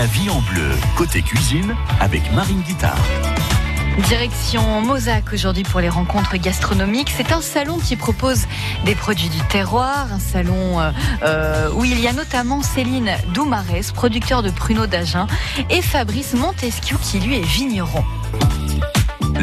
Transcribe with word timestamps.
La 0.00 0.06
vie 0.06 0.30
en 0.30 0.40
bleu, 0.40 0.70
côté 0.96 1.20
cuisine, 1.20 1.76
avec 2.00 2.32
Marine 2.32 2.62
Guitard. 2.62 2.96
Direction 4.08 4.80
Mozac 4.80 5.30
aujourd'hui 5.34 5.62
pour 5.62 5.80
les 5.80 5.90
rencontres 5.90 6.38
gastronomiques. 6.38 7.12
C'est 7.14 7.32
un 7.32 7.42
salon 7.42 7.76
qui 7.76 7.96
propose 7.96 8.46
des 8.86 8.94
produits 8.94 9.28
du 9.28 9.42
terroir, 9.48 10.10
un 10.10 10.18
salon 10.18 10.80
euh, 10.80 10.90
euh, 11.22 11.70
où 11.74 11.84
il 11.84 12.00
y 12.00 12.08
a 12.08 12.14
notamment 12.14 12.62
Céline 12.62 13.10
Doumarès, 13.34 13.92
producteur 13.92 14.42
de 14.42 14.48
pruneaux 14.48 14.86
d'Agen, 14.86 15.26
et 15.68 15.82
Fabrice 15.82 16.32
Montesquieu 16.32 16.96
qui 17.02 17.20
lui 17.20 17.36
est 17.36 17.44
vigneron. 17.44 18.02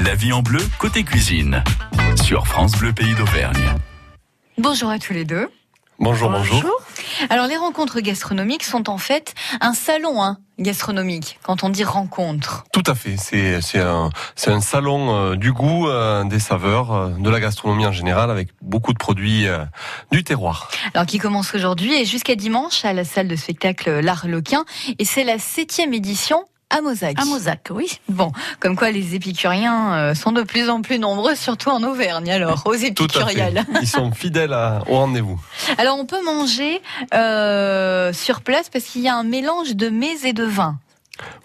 La 0.04 0.16
vie 0.16 0.34
en 0.34 0.42
bleu, 0.42 0.68
côté 0.80 1.04
cuisine, 1.04 1.64
sur 2.24 2.48
France 2.48 2.71
Bleu 2.71 2.94
Pays 2.94 3.14
d'Auvergne. 3.14 3.76
Bonjour 4.58 4.89
à 4.89 4.98
tous 4.98 5.14
les 5.14 5.24
deux. 5.24 5.52
Bonjour, 6.00 6.32
bonjour, 6.32 6.64
Alors 7.30 7.46
les 7.46 7.58
rencontres 7.58 8.00
gastronomiques 8.00 8.64
sont 8.64 8.89
en 8.89 8.98
fait 8.98 9.36
un 9.62 9.74
salon 9.74 10.24
hein, 10.24 10.38
gastronomique 10.60 11.39
quand 11.44 11.64
on 11.64 11.70
dit 11.70 11.84
rencontre. 11.84 12.66
Tout 12.72 12.84
à 12.86 12.95
fait, 12.95 13.18
c'est 13.18 13.62
c'est 13.62 13.80
un 13.80 14.09
c'est 14.36 14.52
un 14.52 14.62
salon 14.62 15.14
euh, 15.14 15.36
du 15.36 15.54
goût, 15.54 15.88
euh, 15.88 16.23
des 16.23 16.40
saveurs, 16.40 16.91
euh, 16.91 17.09
de 17.09 17.30
la 17.30 17.40
gastronomie 17.40 17.86
en 17.86 17.91
général 17.91 18.31
avec 18.31 18.50
beaucoup 18.62 18.94
de 18.94 18.98
produits 18.98 19.48
du 20.12 20.23
terroir. 20.23 20.70
Alors 20.94 21.05
qui 21.05 21.20
commence 21.20 21.54
aujourd'hui 21.54 21.94
et 21.94 22.05
jusqu'à 22.05 22.36
dimanche 22.36 22.86
à 22.86 22.94
la 22.94 23.04
salle 23.04 23.28
de 23.28 23.36
spectacle 23.36 24.00
L'Arlequin 24.00 24.66
et 25.00 25.05
c'est 25.05 25.23
la 25.23 25.40
septième 25.40 25.94
édition 25.94 26.45
à 26.70 26.81
Mozac. 26.81 27.20
À 27.20 27.26
Mozac, 27.26 27.67
oui. 27.71 27.99
Bon, 28.09 28.31
comme 28.59 28.75
quoi 28.75 28.91
les 28.91 29.16
épicuriens 29.16 29.94
euh, 29.94 30.16
sont 30.16 30.31
de 30.31 30.44
plus 30.44 30.70
en 30.70 30.81
plus 30.81 30.99
nombreux, 30.99 31.35
surtout 31.35 31.70
en 31.70 31.81
Auvergne, 31.84 32.30
alors, 32.30 32.63
aux 32.66 32.73
épicuriales. 32.73 33.66
Ils 33.81 33.88
sont 33.88 34.12
fidèles 34.12 34.55
au 34.88 34.95
rendez-vous. 34.95 35.39
Alors, 35.77 35.98
on 35.98 36.05
peut 36.05 36.23
manger 36.23 36.81
euh, 37.13 38.11
sur 38.11 38.41
place 38.41 38.70
parce 38.70 38.85
qu'il 38.85 39.02
y 39.02 39.08
a 39.08 39.16
un 39.16 39.23
mélange 39.23 39.75
de 39.75 39.89
mets 39.89 40.17
et 40.23 40.34
de 40.34 40.44
vin. 40.44 40.77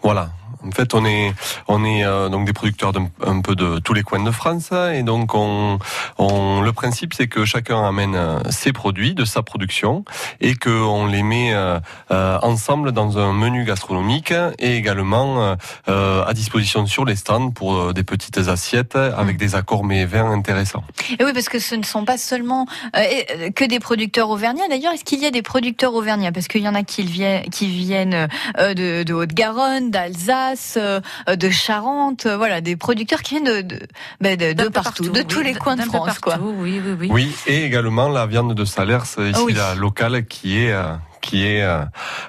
Voilà, 0.03 0.31
en 0.67 0.71
fait, 0.71 0.95
on 0.95 1.05
est 1.05 1.35
on 1.69 1.85
est 1.85 2.05
euh, 2.05 2.29
donc 2.29 2.47
des 2.47 2.53
producteurs 2.53 2.93
d'un 2.93 3.41
peu 3.43 3.55
de 3.55 3.79
tous 3.79 3.95
les 3.95 4.03
coins 4.03 4.23
de 4.23 4.31
France 4.31 4.71
et 4.73 5.03
donc 5.03 5.35
on, 5.35 5.79
on 6.19 6.61
le 6.61 6.73
principe 6.73 7.15
c'est 7.15 7.29
que 7.29 7.45
chacun 7.45 7.85
amène 7.85 8.15
euh, 8.15 8.39
ses 8.51 8.73
produits 8.73 9.15
de 9.15 9.25
sa 9.25 9.43
production 9.43 10.05
et 10.41 10.55
que 10.55 10.71
on 10.71 11.07
les 11.07 11.23
met 11.23 11.53
euh, 11.55 11.81
ensemble 12.11 12.93
dans 12.93 13.19
un 13.19 13.33
menu 13.33 13.65
gastronomique 13.65 14.33
et 14.59 14.77
également 14.77 15.57
à 15.87 16.35
disposition 16.35 16.87
sur 16.87 17.05
les 17.05 17.17
stands 17.17 17.51
pour 17.51 17.95
des 17.95 18.03
petites 18.03 18.39
assiettes 18.39 18.97
avec 18.97 19.37
des 19.37 19.55
accords 19.55 19.85
mais 19.85 20.05
vins 20.05 20.31
intéressants. 20.31 20.85
Et 21.19 21.25
oui, 21.25 21.33
parce 21.33 21.49
que 21.49 21.59
ce 21.59 21.75
ne 21.75 21.83
sont 21.83 22.05
pas 22.05 22.19
seulement 22.19 22.67
que 22.93 23.65
des 23.65 23.81
producteurs 23.81 24.31
auvergnats. 24.31 24.69
D'ailleurs, 24.69 24.93
est-ce 24.93 25.05
qu'il 25.05 25.21
y 25.21 25.27
a 25.27 25.31
des 25.31 25.43
producteurs 25.43 25.95
auvergnats? 25.95 26.33
Parce 26.33 26.49
qu'il 26.49 26.63
y 26.63 26.69
en 26.69 26.75
a 26.75 26.83
qui 26.83 27.03
viennent 27.03 27.45
qui 27.51 27.67
viennent 27.69 28.29
de, 28.59 29.03
de 29.03 29.15
Haute-Garonne, 29.15 29.91
d'Alsace 29.91 30.52
euh, 30.77 31.01
de 31.29 31.51
Charente, 31.51 32.27
euh, 32.27 32.37
voilà, 32.37 32.61
des 32.61 32.77
producteurs 32.77 33.23
qui 33.23 33.35
viennent 33.35 33.63
de, 33.63 33.63
de, 33.63 33.87
ben, 34.21 34.71
partout, 34.71 35.09
de 35.09 35.23
tous 35.23 35.41
les 35.41 35.55
coins 35.55 35.77
de 35.77 35.83
France, 35.83 36.19
quoi. 36.19 36.39
Oui, 36.41 36.81
oui, 36.85 36.95
oui. 36.99 37.09
Oui, 37.11 37.35
et 37.47 37.65
également 37.65 38.09
la 38.09 38.27
viande 38.27 38.55
de 38.55 38.65
Salers, 38.65 39.05
ici 39.19 39.53
la 39.55 39.75
locale, 39.75 40.27
qui 40.27 40.59
est 40.59 40.73
euh, 40.73 40.95
qui 41.21 41.45
est 41.45 41.65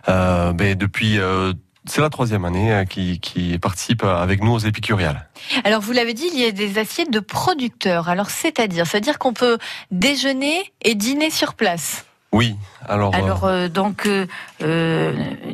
ben, 0.08 0.76
depuis 0.76 1.20
c'est 1.86 2.00
la 2.00 2.10
troisième 2.10 2.46
année 2.46 2.86
qui, 2.90 3.20
qui, 3.20 3.58
participe 3.60 4.04
avec 4.04 4.42
nous 4.42 4.54
aux 4.54 4.60
épicuriales. 4.60 5.28
Alors 5.66 5.82
vous 5.82 5.92
l'avez 5.92 6.14
dit, 6.14 6.30
il 6.34 6.40
y 6.40 6.46
a 6.46 6.52
des 6.52 6.78
assiettes 6.78 7.12
de 7.12 7.20
producteurs. 7.20 8.08
Alors 8.08 8.30
c'est-à-dire, 8.30 8.88
c'est-à-dire 8.88 9.20
qu'on 9.20 9.34
peut 9.34 9.58
déjeuner 9.92 10.72
et 10.82 10.96
dîner 10.96 11.30
sur 11.30 11.56
place. 11.56 12.06
Oui, 12.34 12.56
alors. 12.88 13.14
Euh, 13.14 13.18
alors 13.18 13.46
euh, 13.46 13.70
donc 13.70 14.08
euh, 14.08 14.26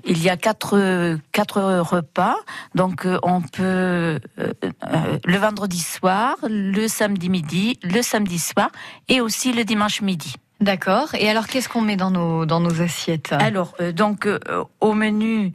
il 0.05 0.23
y 0.23 0.29
a 0.29 0.37
quatre 0.37 1.17
quatre 1.33 1.61
repas. 1.81 2.37
Donc 2.73 3.05
on 3.21 3.41
peut 3.41 4.19
le 4.37 5.37
vendredi 5.37 5.79
soir, 5.79 6.37
le 6.43 6.87
samedi 6.87 7.29
midi, 7.29 7.79
le 7.83 8.01
samedi 8.01 8.39
soir 8.39 8.69
et 9.09 9.19
aussi 9.19 9.51
le 9.51 9.65
dimanche 9.65 10.01
midi. 10.01 10.35
D'accord. 10.61 11.15
Et 11.15 11.29
alors, 11.29 11.47
qu'est-ce 11.47 11.69
qu'on 11.69 11.81
met 11.81 11.95
dans 11.95 12.11
nos 12.11 12.45
dans 12.45 12.59
nos 12.59 12.81
assiettes? 12.81 13.31
Alors, 13.31 13.75
donc 13.93 14.27
au 14.81 14.93
menu, 14.93 15.53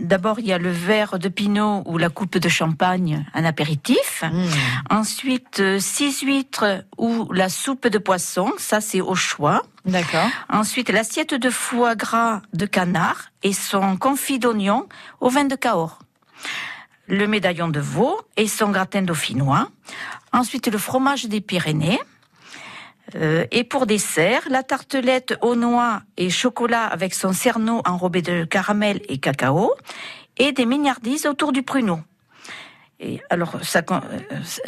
d'abord 0.00 0.40
il 0.40 0.46
y 0.46 0.52
a 0.52 0.58
le 0.58 0.70
verre 0.70 1.20
de 1.20 1.28
pinot 1.28 1.84
ou 1.86 1.98
la 1.98 2.08
coupe 2.08 2.38
de 2.38 2.48
champagne, 2.48 3.24
un 3.34 3.44
apéritif. 3.44 4.24
Mmh. 4.24 4.44
Ensuite, 4.90 5.78
six 5.78 6.22
huîtres 6.22 6.84
ou 6.98 7.32
la 7.32 7.48
soupe 7.48 7.86
de 7.86 7.98
poisson, 7.98 8.52
ça 8.58 8.80
c'est 8.80 9.00
au 9.00 9.14
choix. 9.14 9.62
D'accord. 9.84 10.28
Ensuite, 10.48 10.90
l'assiette 10.90 11.34
de 11.34 11.50
foie 11.50 11.94
gras 11.94 12.42
de 12.52 12.66
canard 12.66 13.30
et 13.44 13.52
son 13.52 13.96
confit 13.96 14.40
d'oignon 14.40 14.88
au 15.20 15.28
vin 15.28 15.44
de 15.44 15.54
Cahors. 15.54 16.00
Le 17.06 17.26
médaillon 17.26 17.68
de 17.68 17.80
veau 17.80 18.20
et 18.36 18.48
son 18.48 18.70
gratin 18.70 19.02
dauphinois. 19.02 19.68
Ensuite, 20.32 20.66
le 20.66 20.78
fromage 20.78 21.26
des 21.26 21.40
Pyrénées. 21.40 22.00
Euh, 23.14 23.46
et 23.50 23.64
pour 23.64 23.86
dessert, 23.86 24.42
la 24.48 24.62
tartelette 24.62 25.36
aux 25.42 25.54
noix 25.54 26.02
et 26.16 26.30
chocolat 26.30 26.86
avec 26.86 27.14
son 27.14 27.32
cerneau 27.32 27.82
enrobé 27.86 28.22
de 28.22 28.44
caramel 28.44 29.00
et 29.08 29.18
cacao. 29.18 29.74
Et 30.38 30.52
des 30.52 30.64
mignardises 30.64 31.26
autour 31.26 31.52
du 31.52 31.62
pruneau 31.62 32.00
alors, 33.30 33.58
ça, 33.62 33.82
euh, 33.90 34.00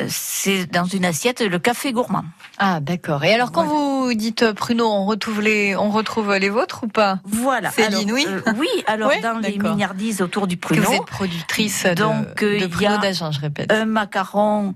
c'est 0.09 0.67
dans 0.67 0.85
une 0.85 1.05
assiette 1.05 1.41
le 1.41 1.59
café 1.59 1.93
gourmand. 1.93 2.25
Ah, 2.59 2.81
d'accord. 2.81 3.25
Et 3.25 3.33
alors, 3.33 3.53
quand 3.53 3.65
vous 3.65 4.13
dites 4.15 4.43
euh, 4.43 4.53
pruneau, 4.53 4.87
on 4.87 5.05
retrouve 5.05 5.41
les, 5.41 5.77
on 5.77 5.91
retrouve 5.91 6.35
les 6.35 6.49
vôtres 6.49 6.85
ou 6.85 6.89
pas? 6.89 7.21
Voilà. 7.25 7.71
Céline, 7.71 8.11
oui. 8.13 8.27
Euh, 8.29 8.41
oui, 8.57 8.69
alors 8.87 9.13
dans 9.23 9.39
les 9.39 9.59
mignardises 9.59 10.21
autour 10.21 10.47
du 10.47 10.57
pruneau. 10.57 10.83
vous 10.83 10.95
êtes 10.95 11.07
productrice 11.07 11.85
de, 11.85 11.95
Donc, 11.95 12.41
de 12.41 12.67
pruneau 12.67 12.99
d'agent, 12.99 13.31
je 13.31 13.41
répète. 13.41 13.73
Un 13.73 13.85
macaron 13.85 14.75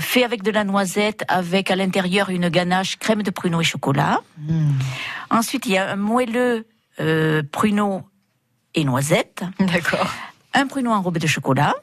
fait 0.00 0.24
avec 0.24 0.42
de 0.42 0.50
la 0.50 0.64
noisette, 0.64 1.24
avec 1.28 1.70
à 1.70 1.76
l'intérieur 1.76 2.30
une 2.30 2.48
ganache 2.48 2.96
crème 2.96 3.22
de 3.22 3.30
pruneau 3.30 3.60
et 3.60 3.64
chocolat. 3.64 4.20
Hmm. 4.38 4.72
Ensuite, 5.30 5.66
il 5.66 5.72
y 5.72 5.78
a 5.78 5.92
un 5.92 5.96
moelleux 5.96 6.66
pruneau 7.52 8.02
et 8.74 8.84
noisette. 8.84 9.44
D'accord. 9.60 10.12
Un 10.52 10.66
pruneau 10.66 10.90
enrobé 10.90 11.20
de 11.20 11.28
chocolat. 11.28 11.74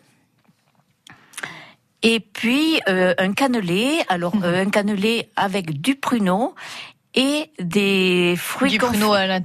Et 2.05 2.19
puis 2.19 2.79
euh, 2.87 3.15
un 3.17 3.33
cannelé, 3.33 4.03
alors 4.09 4.35
mhm. 4.35 4.43
euh, 4.43 4.61
un 4.61 4.69
cannelé 4.69 5.31
avec 5.35 5.81
du 5.81 5.95
pruneau 5.95 6.53
et 7.15 7.49
des 7.57 8.35
fruits 8.37 8.69
du 8.69 8.77
pruneau 8.77 9.13
à 9.13 9.39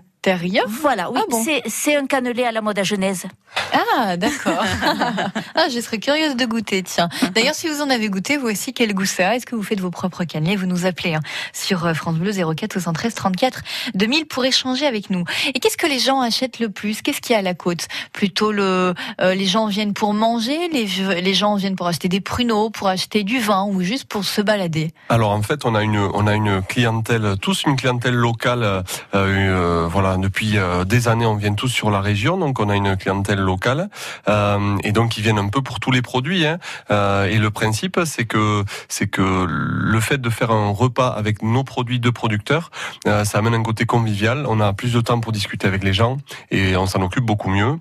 voilà, 0.69 1.11
oui, 1.11 1.21
ah 1.21 1.61
c'est 1.67 1.97
un 1.97 2.07
cannelé 2.07 2.45
à 2.45 2.53
la 2.53 2.61
mode 2.61 2.79
à 2.79 2.83
Genèse. 2.83 3.25
Ah, 3.73 4.17
d'accord. 4.17 4.63
ah, 5.55 5.69
je 5.73 5.81
serais 5.81 5.99
curieuse 5.99 6.37
de 6.37 6.45
goûter, 6.45 6.83
tiens. 6.83 7.09
D'ailleurs, 7.35 7.55
si 7.55 7.69
vous 7.69 7.81
en 7.81 7.91
avez 7.91 8.09
goûté, 8.11 8.37
vous 8.37 8.49
aussi, 8.49 8.73
quel 8.73 8.95
goût 8.95 9.07
ça 9.07 9.35
Est-ce 9.35 9.47
que 9.47 9.55
vous 9.55 9.63
faites 9.63 9.81
vos 9.81 9.91
propres 9.91 10.25
cannelés? 10.25 10.57
Vous 10.57 10.67
nous 10.67 10.87
appelez 10.87 11.15
hein, 11.15 11.21
sur 11.53 11.87
euh, 11.87 11.95
France 11.95 12.17
Bleu 12.17 12.33
04 12.33 12.73
73 12.73 13.15
34 13.15 13.63
2000 13.95 14.27
pour 14.27 14.45
échanger 14.45 14.87
avec 14.87 15.11
nous. 15.11 15.25
Et 15.55 15.59
qu'est-ce 15.59 15.77
que 15.77 15.87
les 15.87 15.99
gens 15.99 16.21
achètent 16.21 16.59
le 16.59 16.69
plus? 16.69 17.03
Qu'est-ce 17.03 17.21
qu'il 17.21 17.33
y 17.33 17.37
a 17.37 17.39
à 17.39 17.43
la 17.43 17.55
côte? 17.55 17.89
Plutôt 18.13 18.53
le, 18.53 18.95
euh, 19.21 19.35
les 19.35 19.47
gens 19.47 19.67
viennent 19.67 19.95
pour 19.95 20.15
manger, 20.15 20.69
les, 20.69 20.87
les 21.21 21.35
gens 21.35 21.57
viennent 21.57 21.77
pour 21.77 21.87
acheter 21.87 22.09
des 22.09 22.21
pruneaux, 22.21 22.71
pour 22.71 22.89
acheter 22.89 23.25
du 23.25 23.41
vin 23.41 23.65
ou 23.65 23.83
juste 23.83 24.05
pour 24.05 24.25
se 24.25 24.41
balader? 24.43 24.91
Alors 25.09 25.31
en 25.31 25.43
fait, 25.43 25.65
on 25.65 25.75
a 25.75 25.83
une, 25.83 25.99
on 25.99 26.27
a 26.27 26.35
une 26.35 26.63
clientèle, 26.63 27.37
tous 27.41 27.65
une 27.65 27.77
clientèle 27.77 28.15
locale, 28.15 28.85
euh, 29.15 29.89
voilà 29.91 30.10
depuis 30.19 30.59
euh, 30.59 30.85
des 30.85 31.09
années, 31.09 31.27
on 31.27 31.37
vient 31.37 31.55
tous 31.55 31.69
sur 31.69 31.91
la 31.91 32.01
région, 32.01 32.39
donc 32.39 32.61
on 32.61 32.69
a 32.69 32.77
une 32.77 32.97
clientèle 32.97 33.41
locale 33.41 33.89
euh, 34.29 34.77
et 34.83 34.93
donc 34.93 35.17
ils 35.17 35.23
viennent 35.23 35.39
un 35.39 35.49
peu 35.49 35.63
pour 35.63 35.81
tous 35.81 35.91
les 35.91 36.03
produits. 36.03 36.47
Hein. 36.47 36.59
Euh, 36.91 37.27
et 37.27 37.39
le 37.39 37.51
principe, 37.51 38.01
c'est 38.05 38.25
que 38.25 38.65
c'est 38.89 39.07
que 39.07 39.47
le 39.49 40.01
fait 40.01 40.19
de 40.19 40.31
faire 40.31 40.51
un 40.51 40.71
repas 40.71 41.09
avec 41.09 41.43
nos 41.43 41.65
produits 41.65 42.01
de 42.01 42.11
producteurs, 42.11 42.71
ça 43.05 43.39
amène 43.39 43.55
un 43.55 43.63
côté 43.63 43.87
convivial. 43.87 44.45
On 44.49 44.61
a 44.61 44.73
plus 44.73 44.93
de 44.93 45.01
temps 45.01 45.21
pour 45.21 45.33
discuter 45.33 45.67
avec 45.67 45.85
les 45.85 45.93
gens 45.93 46.19
et 46.51 46.77
on 46.77 46.87
s'en 46.87 47.03
occupe 47.03 47.25
beaucoup 47.25 47.51
mieux. 47.51 47.79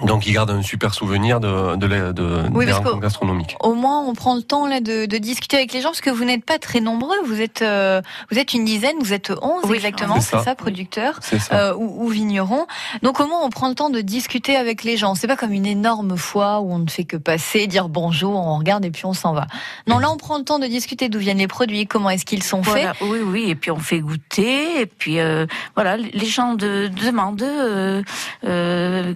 Hum. 0.00 0.08
Donc, 0.08 0.26
ils 0.26 0.32
gardent 0.32 0.50
un 0.50 0.62
super 0.62 0.92
souvenir 0.92 1.38
de, 1.38 1.76
de, 1.76 1.86
de, 1.86 2.12
de 2.12 2.42
oui, 2.52 2.66
des 2.66 2.72
rencontres 2.72 3.00
gastronomiques. 3.00 3.56
Au 3.60 3.74
moins, 3.74 4.00
on 4.00 4.14
prend 4.14 4.34
le 4.34 4.42
temps 4.42 4.66
là 4.66 4.80
de, 4.80 5.06
de, 5.06 5.18
discuter 5.18 5.56
avec 5.56 5.72
les 5.72 5.80
gens 5.80 5.90
parce 5.90 6.00
que 6.00 6.10
vous 6.10 6.24
n'êtes 6.24 6.44
pas 6.44 6.58
très 6.58 6.80
nombreux. 6.80 7.16
Vous 7.24 7.40
êtes, 7.40 7.62
euh, 7.62 8.02
vous 8.30 8.38
êtes 8.38 8.54
une 8.54 8.64
dizaine, 8.64 8.96
vous 9.00 9.12
êtes 9.12 9.32
onze 9.42 9.70
exactement, 9.72 10.20
c'est 10.20 10.38
ça, 10.40 10.54
producteurs 10.54 11.20
euh, 11.52 11.74
ou, 11.74 12.04
ou, 12.04 12.08
vignerons. 12.08 12.66
Donc, 13.02 13.20
au 13.20 13.26
moins, 13.26 13.40
on 13.42 13.50
prend 13.50 13.68
le 13.68 13.74
temps 13.74 13.90
de 13.90 14.00
discuter 14.00 14.56
avec 14.56 14.82
les 14.82 14.96
gens. 14.96 15.14
C'est 15.14 15.28
pas 15.28 15.36
comme 15.36 15.52
une 15.52 15.66
énorme 15.66 16.16
fois 16.16 16.60
où 16.60 16.72
on 16.72 16.78
ne 16.78 16.90
fait 16.90 17.04
que 17.04 17.16
passer, 17.16 17.66
dire 17.66 17.88
bonjour, 17.88 18.34
on 18.34 18.58
regarde 18.58 18.84
et 18.84 18.90
puis 18.90 19.06
on 19.06 19.14
s'en 19.14 19.32
va. 19.32 19.46
Non, 19.86 19.98
là, 19.98 20.10
on 20.10 20.16
prend 20.16 20.38
le 20.38 20.44
temps 20.44 20.58
de 20.58 20.66
discuter 20.66 21.08
d'où 21.08 21.20
viennent 21.20 21.38
les 21.38 21.46
produits, 21.46 21.86
comment 21.86 22.10
est-ce 22.10 22.24
qu'ils 22.24 22.42
sont 22.42 22.64
faits. 22.64 22.88
Oui, 23.00 23.20
oui, 23.24 23.44
et 23.48 23.54
puis 23.54 23.70
on 23.70 23.78
fait 23.78 24.00
goûter, 24.00 24.80
et 24.80 24.86
puis 24.86 25.20
euh, 25.20 25.46
voilà, 25.76 25.96
les 25.96 26.26
gens 26.26 26.54
de, 26.54 26.88
demandent 26.88 27.42
euh, 27.42 28.02
euh 28.44 28.94
euh, 29.04 29.12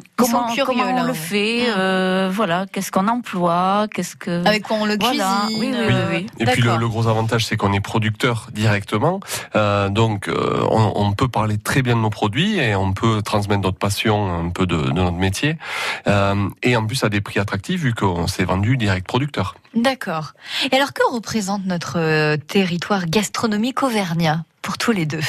comment, 0.73 0.91
on 0.93 0.97
là, 0.97 1.05
le 1.05 1.12
fait, 1.15 1.69
Mm. 1.69 1.75
euh, 1.79 2.31
voilà, 2.32 2.67
qu'est-ce 2.73 2.91
qu'on 2.93 3.09
emploie, 3.09 3.87
qu'est-ce 3.93 4.17
que. 4.17 4.47
Avec 4.47 4.62
quoi 4.65 4.76
on 4.81 4.87
le 4.87 4.97
Voilà. 4.99 5.43
cuisine 5.47 5.61
Oui, 5.61 5.75
oui, 5.88 5.94
oui. 6.11 6.26
Et 6.38 6.44
puis 6.47 6.62
le, 6.62 6.88
gros 6.88 7.06
avantage, 7.09 7.47
c'est 7.47 7.56
qu'on 7.56 7.73
est 7.73 7.81
producteur 7.81 8.49
directement. 8.53 9.20
Euh, 9.56 9.88
donc, 9.88 10.29
euh, 10.29 10.65
on, 10.70 10.93
on 10.94 11.12
peut 11.12 11.29
parler 11.29 11.59
très 11.59 11.82
bien 11.82 11.97
de 11.97 12.00
nos 12.00 12.11
produits 12.11 12.59
et 12.59 12.75
on 12.75 12.93
peut 12.93 13.23
transmettre 13.23 13.62
notre 13.62 13.79
passion 13.79 14.47
un 14.47 14.50
peu 14.50 14.67
de, 14.67 14.76
de 14.76 14.91
notre 14.93 15.17
métier. 15.17 15.59
Euh, 16.06 16.49
et 16.62 16.76
en 16.76 16.87
plus, 16.87 17.03
à 17.05 17.09
des 17.09 17.20
prix 17.20 17.38
attractifs, 17.41 17.81
vu 17.81 17.94
qu'on 17.94 18.26
s'est 18.26 18.44
vendu 18.44 18.76
direct 18.76 19.06
producteur. 19.06 19.55
D'accord. 19.75 20.32
Et 20.73 20.76
alors, 20.76 20.93
que 20.93 21.03
représente 21.12 21.65
notre 21.67 21.99
euh, 21.99 22.37
territoire 22.37 23.06
gastronomique 23.06 23.82
auvergnat 23.82 24.44
pour 24.62 24.79
tous 24.79 24.93
les 24.93 25.06
deux? 25.06 25.20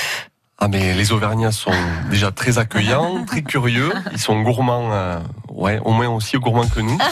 Ah 0.61 0.67
mais 0.67 0.93
les 0.93 1.11
Auvergnats 1.13 1.53
sont 1.53 1.71
déjà 2.09 2.31
très 2.31 2.57
accueillants, 2.57 3.23
très 3.27 3.41
curieux. 3.43 3.91
Ils 4.11 4.19
sont 4.19 4.41
gourmands, 4.41 4.89
euh, 4.91 5.19
ouais, 5.49 5.79
au 5.85 5.91
moins 5.91 6.09
aussi 6.09 6.35
gourmands 6.37 6.67
que 6.67 6.81
nous. 6.81 6.97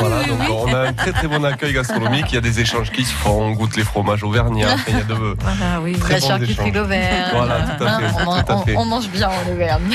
Voilà, 0.00 0.20
oui, 0.22 0.28
donc 0.28 0.38
oui. 0.40 0.46
on 0.66 0.74
a 0.74 0.88
un 0.88 0.92
très 0.92 1.12
très 1.12 1.26
bon 1.28 1.44
accueil 1.44 1.72
gastronomique. 1.72 2.26
Il 2.30 2.34
y 2.34 2.38
a 2.38 2.40
des 2.40 2.60
échanges 2.60 2.90
qui 2.92 3.04
se 3.04 3.12
font, 3.12 3.30
on 3.42 3.50
goûte 3.52 3.76
les 3.76 3.82
fromages 3.84 4.22
auvergnats. 4.22 4.76
Il 4.88 4.94
y 4.96 5.00
a 5.00 5.02
de, 5.02 5.14
Voilà, 5.40 5.80
oui. 5.82 5.92
Très 5.98 6.14
La 6.14 6.20
bons 6.20 6.26
charcuterie 6.28 6.72
d'Auvergne. 6.72 7.24
Voilà, 7.32 7.60
tout 7.78 7.84
à 7.84 7.98
fait, 7.98 8.06
Hein, 8.06 8.24
on, 8.26 8.42
tout 8.42 8.52
à 8.52 8.56
on- 8.56 8.62
fait. 8.64 8.76
on 8.76 8.84
mange 8.84 9.08
bien 9.08 9.28
en 9.28 9.52
Auvergne. 9.52 9.94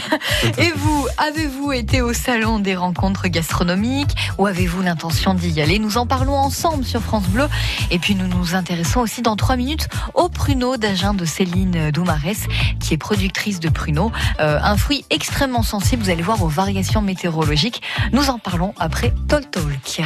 Et 0.58 0.72
vous, 0.76 1.08
avez-vous 1.18 1.72
été 1.72 2.02
au 2.02 2.14
salon 2.14 2.60
des 2.60 2.76
rencontres 2.76 3.28
gastronomiques 3.28 4.16
ou 4.38 4.46
avez-vous 4.48 4.82
l'intention 4.82 5.34
d'y 5.34 5.62
aller? 5.62 5.80
Nous 5.80 5.98
en 5.98 6.06
parlons 6.06 6.36
ensemble 6.38 6.84
sur 6.86 7.02
France 7.02 7.28
Bleu. 7.28 7.48
Et 7.92 8.00
puis 8.00 8.16
nous 8.16 8.28
nous 8.28 8.56
intéressons 8.56 9.02
aussi 9.02 9.22
dans 9.22 9.36
trois 9.36 9.56
minutes 9.56 9.88
au 10.14 10.30
pruneau 10.30 10.78
d'Agen 10.78 11.14
de 11.14 11.26
Céline 11.26 11.92
Doumarès, 11.92 12.46
qui 12.80 12.89
productrice 12.98 13.60
de 13.60 13.70
pruneaux. 13.70 14.12
Euh, 14.40 14.60
un 14.62 14.78
fruit 14.78 15.06
extrêmement 15.10 15.64
sensible, 15.64 16.04
vous 16.04 16.10
allez 16.10 16.24
voir, 16.24 16.44
aux 16.44 16.48
variations 16.48 17.02
météorologiques. 17.02 17.82
Nous 18.12 18.30
en 18.30 18.40
parlons 18.40 18.74
après 18.80 19.14
Tol 19.28 19.46
Talk. 19.46 20.02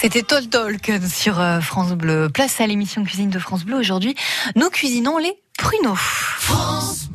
C'était 0.00 0.22
Tol 0.22 0.46
Talk 0.46 0.92
sur 1.08 1.40
euh, 1.40 1.60
France 1.60 1.92
Bleu. 1.92 2.28
Place 2.32 2.60
à 2.60 2.68
l'émission 2.68 3.02
Cuisine 3.02 3.30
de 3.30 3.38
France 3.40 3.64
Bleu. 3.64 3.76
Aujourd'hui, 3.76 4.14
nous 4.54 4.70
cuisinons 4.70 5.18
les 5.18 5.34
pruneaux. 5.58 5.96
France 5.96 7.08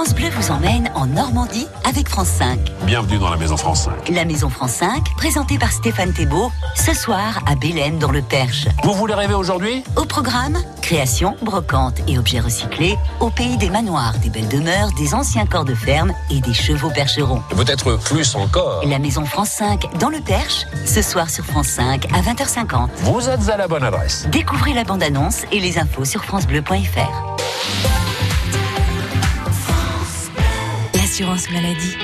France 0.00 0.14
Bleu 0.14 0.30
vous 0.30 0.50
emmène 0.50 0.90
en 0.94 1.04
Normandie 1.04 1.66
avec 1.84 2.08
France 2.08 2.28
5. 2.28 2.58
Bienvenue 2.86 3.18
dans 3.18 3.28
la 3.28 3.36
Maison 3.36 3.58
France 3.58 3.84
5. 3.84 4.08
La 4.08 4.24
Maison 4.24 4.48
France 4.48 4.70
5, 4.70 5.14
présentée 5.18 5.58
par 5.58 5.70
Stéphane 5.72 6.14
Thébault, 6.14 6.50
ce 6.74 6.94
soir 6.94 7.42
à 7.46 7.54
Bélène 7.54 7.98
dans 7.98 8.10
le 8.10 8.22
Perche. 8.22 8.66
Vous 8.82 8.94
voulez 8.94 9.12
rêver 9.12 9.34
aujourd'hui? 9.34 9.84
Au 9.96 10.06
programme, 10.06 10.56
création, 10.80 11.36
brocante 11.42 12.00
et 12.08 12.18
objets 12.18 12.40
recyclés 12.40 12.96
au 13.20 13.28
pays 13.28 13.58
des 13.58 13.68
manoirs, 13.68 14.14
des 14.22 14.30
belles 14.30 14.48
demeures, 14.48 14.90
des 14.96 15.12
anciens 15.12 15.44
corps 15.44 15.66
de 15.66 15.74
ferme 15.74 16.14
et 16.30 16.40
des 16.40 16.54
chevaux 16.54 16.88
percherons. 16.88 17.42
Peut-être 17.50 17.98
plus 17.98 18.34
encore. 18.36 18.82
La 18.86 18.98
Maison 18.98 19.26
France 19.26 19.50
5 19.50 19.98
dans 19.98 20.08
le 20.08 20.20
Perche, 20.20 20.64
ce 20.86 21.02
soir 21.02 21.28
sur 21.28 21.44
France 21.44 21.68
5 21.68 22.06
à 22.06 22.22
20h50. 22.22 22.88
Vous 23.02 23.28
êtes 23.28 23.50
à 23.50 23.58
la 23.58 23.68
bonne 23.68 23.84
adresse. 23.84 24.26
Découvrez 24.30 24.72
la 24.72 24.84
bande-annonce 24.84 25.42
et 25.52 25.60
les 25.60 25.76
infos 25.76 26.06
sur 26.06 26.24
francebleu.fr. 26.24 27.99
L'assurance 31.20 31.50
maladie. 31.50 31.96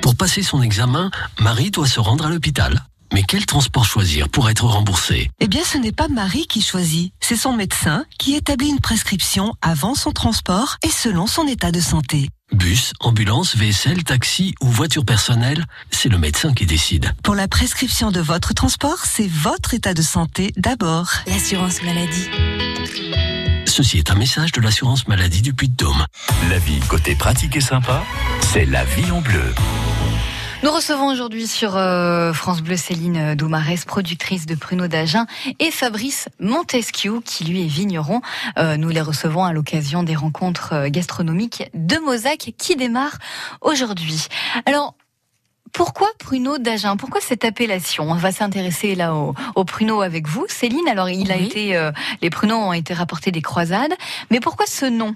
Pour 0.00 0.16
passer 0.16 0.42
son 0.42 0.62
examen, 0.62 1.10
Marie 1.38 1.70
doit 1.70 1.86
se 1.86 2.00
rendre 2.00 2.24
à 2.24 2.30
l'hôpital. 2.30 2.82
Mais 3.12 3.22
quel 3.22 3.44
transport 3.44 3.84
choisir 3.84 4.30
pour 4.30 4.48
être 4.48 4.64
remboursé? 4.64 5.30
Eh 5.38 5.48
bien, 5.48 5.62
ce 5.64 5.76
n'est 5.76 5.92
pas 5.92 6.08
Marie 6.08 6.46
qui 6.46 6.62
choisit, 6.62 7.12
c'est 7.20 7.36
son 7.36 7.52
médecin 7.52 8.06
qui 8.18 8.36
établit 8.36 8.70
une 8.70 8.80
prescription 8.80 9.52
avant 9.60 9.94
son 9.94 10.12
transport 10.12 10.78
et 10.82 10.88
selon 10.88 11.26
son 11.26 11.46
état 11.46 11.72
de 11.72 11.80
santé. 11.80 12.30
Bus, 12.54 12.94
ambulance, 13.00 13.54
VSL, 13.54 14.02
taxi 14.02 14.54
ou 14.62 14.68
voiture 14.68 15.04
personnelle, 15.04 15.66
c'est 15.90 16.08
le 16.08 16.16
médecin 16.16 16.54
qui 16.54 16.64
décide. 16.64 17.12
Pour 17.22 17.34
la 17.34 17.48
prescription 17.48 18.10
de 18.10 18.20
votre 18.20 18.54
transport, 18.54 19.04
c'est 19.04 19.28
votre 19.28 19.74
état 19.74 19.92
de 19.92 20.00
santé 20.00 20.54
d'abord. 20.56 21.10
L'assurance 21.26 21.82
maladie. 21.82 22.30
Ceci 23.74 23.98
est 23.98 24.12
un 24.12 24.14
message 24.14 24.52
de 24.52 24.60
l'assurance 24.60 25.08
maladie 25.08 25.42
du 25.42 25.52
Puy-de-Dôme. 25.52 26.06
La 26.48 26.60
vie 26.60 26.78
côté 26.88 27.16
pratique 27.16 27.56
et 27.56 27.60
sympa, 27.60 28.04
c'est 28.40 28.66
la 28.66 28.84
vie 28.84 29.10
en 29.10 29.20
bleu. 29.20 29.52
Nous 30.62 30.70
recevons 30.70 31.08
aujourd'hui 31.08 31.48
sur 31.48 31.76
euh, 31.76 32.32
France 32.32 32.62
Bleu 32.62 32.76
Céline 32.76 33.34
Doumarès, 33.34 33.84
productrice 33.84 34.46
de 34.46 34.54
pruneaux 34.54 34.86
d'Agen, 34.86 35.26
et 35.58 35.72
Fabrice 35.72 36.28
Montesquieu, 36.38 37.20
qui 37.24 37.42
lui 37.46 37.64
est 37.64 37.66
vigneron. 37.66 38.20
Euh, 38.58 38.76
nous 38.76 38.90
les 38.90 39.00
recevons 39.00 39.42
à 39.42 39.52
l'occasion 39.52 40.04
des 40.04 40.14
rencontres 40.14 40.74
euh, 40.74 40.88
gastronomiques 40.88 41.68
de 41.74 41.96
Mosaque 41.98 42.52
qui 42.56 42.76
démarrent 42.76 43.18
aujourd'hui. 43.60 44.28
Alors, 44.66 44.94
pourquoi 45.74 46.08
pruneaux 46.18 46.56
d'Agen? 46.58 46.96
Pourquoi 46.96 47.20
cette 47.20 47.44
appellation? 47.44 48.10
On 48.10 48.14
va 48.14 48.32
s'intéresser 48.32 48.94
là 48.94 49.14
au, 49.14 49.34
au 49.56 49.64
pruneau 49.64 50.00
avec 50.00 50.26
vous, 50.26 50.46
Céline. 50.48 50.88
Alors, 50.88 51.10
il 51.10 51.30
a 51.30 51.36
Oui. 51.36 51.44
été, 51.44 51.76
euh, 51.76 51.90
les 52.22 52.30
pruneaux 52.30 52.56
ont 52.56 52.72
été 52.72 52.94
rapportés 52.94 53.30
des 53.32 53.42
croisades, 53.42 53.92
mais 54.30 54.40
pourquoi 54.40 54.66
ce 54.66 54.86
nom 54.86 55.14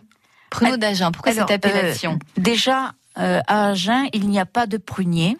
Pruneau 0.51 0.73
Alors, 0.75 0.79
d'Agen? 0.79 1.13
Pourquoi 1.13 1.33
alors, 1.33 1.49
cette 1.49 1.65
appellation? 1.65 2.19
Déjà, 2.37 2.93
euh, 3.19 3.41
à 3.47 3.69
Agen, 3.69 4.09
il 4.13 4.29
n'y 4.29 4.39
a 4.39 4.47
pas 4.47 4.67
de 4.67 4.77
prunier. 4.79 5.37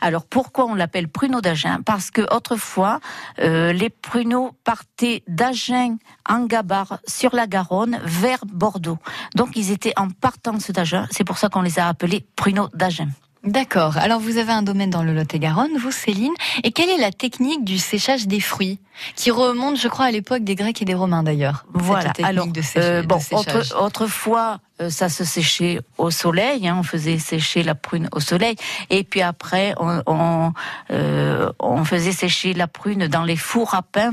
Alors 0.00 0.24
pourquoi 0.24 0.66
on 0.66 0.74
l'appelle 0.74 1.08
pruneau 1.08 1.40
d'Agen? 1.40 1.80
Parce 1.84 2.10
que 2.10 2.22
autrefois, 2.34 3.00
euh, 3.40 3.72
les 3.72 3.90
pruneaux 3.90 4.52
partaient 4.64 5.22
d'Agen 5.28 5.96
en 6.28 6.44
Gabarre 6.46 6.98
sur 7.06 7.34
la 7.34 7.46
Garonne 7.46 7.98
vers 8.04 8.44
Bordeaux. 8.46 8.98
Donc 9.36 9.56
ils 9.56 9.70
étaient 9.70 9.94
en 9.96 10.08
partance 10.10 10.70
d'Agen. 10.70 11.06
C'est 11.10 11.24
pour 11.24 11.38
ça 11.38 11.48
qu'on 11.48 11.62
les 11.62 11.78
a 11.78 11.88
appelés 11.88 12.26
pruneaux 12.36 12.68
d'Agen. 12.74 13.08
D'accord. 13.44 13.98
Alors 13.98 14.20
vous 14.20 14.38
avez 14.38 14.52
un 14.52 14.62
domaine 14.62 14.88
dans 14.90 15.02
le 15.02 15.12
Lot-et-Garonne, 15.12 15.76
vous 15.78 15.90
Céline. 15.90 16.32
Et 16.62 16.72
quelle 16.72 16.88
est 16.88 16.96
la 16.98 17.12
technique 17.12 17.62
du 17.64 17.76
séchage 17.78 18.26
des 18.26 18.40
fruits 18.40 18.78
qui 19.16 19.30
remonte, 19.30 19.78
je 19.78 19.88
crois, 19.88 20.06
à 20.06 20.10
l'époque 20.10 20.44
des 20.44 20.54
Grecs 20.54 20.80
et 20.80 20.84
des 20.86 20.94
Romains 20.94 21.22
d'ailleurs 21.22 21.66
Voilà. 21.74 22.04
Cette 22.06 22.12
technique 22.14 22.30
Alors, 22.30 22.46
de, 22.46 22.62
euh, 22.78 23.02
bon, 23.02 23.20
séchage? 23.20 23.72
autre- 23.72 23.82
autrefois, 23.84 24.60
euh, 24.80 24.88
ça 24.88 25.08
se 25.10 25.24
séchait 25.24 25.80
au 25.98 26.10
soleil. 26.10 26.66
hein, 26.68 26.76
on 26.78 26.82
faisait 26.84 27.18
sécher 27.18 27.62
la 27.62 27.74
prune 27.74 28.08
au 28.12 28.20
soleil, 28.20 28.56
et 28.88 29.04
puis 29.04 29.20
après, 29.20 29.74
on, 29.78 30.00
on, 30.06 30.52
euh, 30.90 31.50
on 31.58 31.84
faisait 31.84 32.12
sécher 32.12 32.54
la 32.54 32.66
prune 32.66 33.08
dans 33.08 33.24
les 33.24 33.36
fours 33.36 33.74
à 33.74 33.82
pain. 33.82 34.12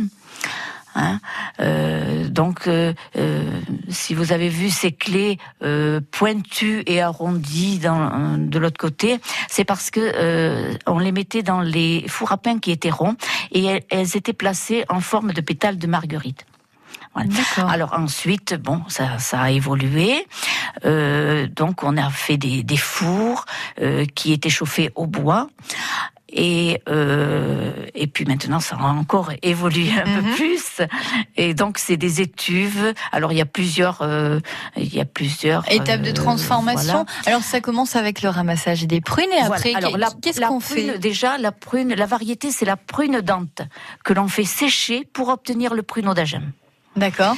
Hein, 0.96 1.20
euh, 1.60 2.28
donc, 2.28 2.68
euh, 2.68 2.94
euh, 3.16 3.50
si 3.90 4.14
vous 4.14 4.34
avez 4.34 4.50
vu 4.50 4.70
ces 4.70 4.92
clés 4.92 5.38
euh, 5.64 6.02
pointues 6.12 6.84
et 6.86 7.02
arrondies 7.02 7.80
dans, 7.80 8.38
de 8.38 8.60
l'autre 8.60 8.78
côté, 8.78 9.20
c'est 9.48 9.64
parce 9.64 9.90
que 9.90 10.00
euh, 10.00 10.74
on 10.88 11.00
les 11.00 11.12
mettait 11.12 11.44
dans 11.44 11.62
les 11.62 12.06
fours 12.08 12.32
à 12.32 12.38
pain 12.38 12.60
qui 12.60 12.72
étaient 12.72 12.90
ronds 12.90 13.16
et 13.52 13.66
elles, 13.66 13.84
elles 13.90 14.18
étaient 14.18 14.34
placées 14.34 14.84
en 14.90 15.00
forme 15.00 15.32
de 15.34 15.42
pétales 15.42 15.78
de 15.78 15.88
marguerite. 15.88 16.46
Voilà. 17.14 17.30
Alors 17.70 17.94
ensuite, 17.94 18.54
bon, 18.56 18.84
ça, 18.88 19.20
ça 19.20 19.42
a 19.42 19.52
évolué. 19.52 20.26
Euh, 20.86 21.48
donc 21.48 21.84
on 21.84 21.98
a 21.98 22.10
fait 22.10 22.38
des, 22.38 22.64
des 22.64 22.78
fours 22.78 23.46
euh, 23.82 24.06
qui 24.16 24.32
étaient 24.32 24.50
chauffés 24.50 24.92
au 24.96 25.08
bois. 25.08 25.50
Et, 26.34 26.82
euh, 26.88 27.72
et 27.94 28.08
puis 28.08 28.26
maintenant, 28.26 28.60
ça 28.60 28.76
a 28.78 28.84
encore 28.84 29.32
évolué 29.42 29.92
un 29.92 30.04
peu 30.04 30.22
Mhm. 30.28 30.36
plus. 30.36 30.82
Et 31.36 31.54
donc, 31.54 31.78
c'est 31.78 31.98
des 31.98 32.22
étuves. 32.22 32.94
Alors, 33.12 33.32
il 33.34 33.38
y 33.38 33.42
a 33.42 33.46
plusieurs, 33.46 34.02
euh, 34.02 34.40
il 34.78 34.94
y 34.94 35.02
a 35.02 35.06
plusieurs 35.06 35.70
Étape 35.72 36.02
de 36.02 36.10
euh, 36.10 36.14
transformation. 36.14 37.06
voilà. 37.06 37.06
Alors 37.26 37.42
ça 37.44 37.60
commence 37.62 37.96
avec 37.96 38.22
le 38.22 38.30
ramassage 38.30 38.84
des 38.88 39.02
prunes 39.02 39.26
et 39.32 39.42
Voilà. 39.42 39.56
après, 39.56 39.74
Alors, 39.76 39.98
la- 39.98 40.10
qu'est-ce 40.22 40.40
qu'on 40.42 40.60
prune, 40.60 40.92
fait? 40.94 41.00
Déjà, 41.00 41.38
la 41.38 41.52
prune, 41.52 41.94
la 41.94 42.06
variété, 42.06 42.52
c'est 42.52 42.66
la 42.66 42.78
prune 42.78 43.20
dente 43.22 43.62
que 44.04 44.14
l'on 44.14 44.28
fait 44.28 44.46
sécher 44.46 45.08
pour 45.14 45.30
obtenir 45.30 45.74
le 45.74 45.84
pruneau 45.84 46.14
d'Agen. 46.14 46.44
D'accord. 46.96 47.36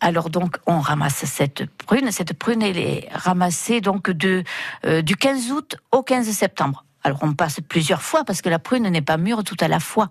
Alors 0.00 0.28
donc 0.30 0.58
on 0.66 0.78
ramasse 0.78 1.24
cette 1.24 1.64
prune. 1.86 2.10
Cette 2.12 2.34
prune 2.34 2.62
elle 2.62 2.76
est 2.76 3.08
ramassée 3.14 3.80
donc 3.80 4.10
de 4.10 4.44
euh, 4.84 5.00
du 5.00 5.16
15 5.16 5.50
août 5.52 5.76
au 5.90 6.02
15 6.02 6.28
septembre. 6.30 6.84
Alors 7.06 7.20
on 7.22 7.34
passe 7.34 7.60
plusieurs 7.60 8.02
fois 8.02 8.24
parce 8.24 8.42
que 8.42 8.48
la 8.48 8.58
prune 8.58 8.88
n'est 8.88 9.00
pas 9.00 9.16
mûre 9.16 9.44
tout 9.44 9.56
à 9.60 9.68
la 9.68 9.78
fois. 9.78 10.10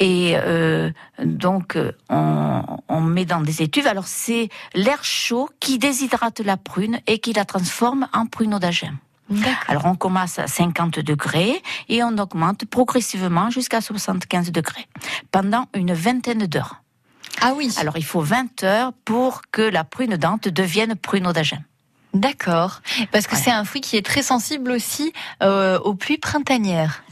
Et 0.00 0.32
euh, 0.34 0.90
donc 1.24 1.76
euh, 1.76 1.92
on, 2.10 2.64
on 2.88 3.00
met 3.00 3.24
dans 3.24 3.40
des 3.40 3.62
étuves. 3.62 3.86
Alors 3.86 4.08
c'est 4.08 4.48
l'air 4.74 5.04
chaud 5.04 5.48
qui 5.60 5.78
déshydrate 5.78 6.40
la 6.40 6.56
prune 6.56 6.98
et 7.06 7.20
qui 7.20 7.32
la 7.32 7.44
transforme 7.44 8.08
en 8.12 8.26
pruneau 8.26 8.58
d'Agen. 8.58 8.94
D'accord. 9.30 9.52
Alors 9.68 9.86
on 9.86 9.94
commence 9.94 10.40
à 10.40 10.48
50 10.48 10.98
degrés 10.98 11.62
et 11.88 12.02
on 12.02 12.18
augmente 12.18 12.64
progressivement 12.64 13.48
jusqu'à 13.50 13.80
75 13.80 14.50
degrés 14.50 14.88
pendant 15.30 15.66
une 15.74 15.92
vingtaine 15.92 16.48
d'heures. 16.48 16.82
Ah 17.40 17.52
oui. 17.56 17.72
Alors 17.78 17.96
il 17.96 18.04
faut 18.04 18.20
20 18.20 18.64
heures 18.64 18.92
pour 19.04 19.42
que 19.52 19.62
la 19.62 19.84
prune 19.84 20.16
dente 20.16 20.48
devienne 20.48 20.96
pruneau 20.96 21.32
d'Agen. 21.32 21.62
D'accord. 22.14 22.80
Parce 23.12 23.26
que 23.26 23.32
Voilà. 23.32 23.44
c'est 23.44 23.50
un 23.50 23.64
fruit 23.64 23.80
qui 23.80 23.96
est 23.96 24.04
très 24.04 24.22
sensible 24.22 24.70
aussi 24.70 25.12
euh, 25.42 25.78
aux 25.80 25.94
pluies 25.94 26.18
printanières. 26.18 27.02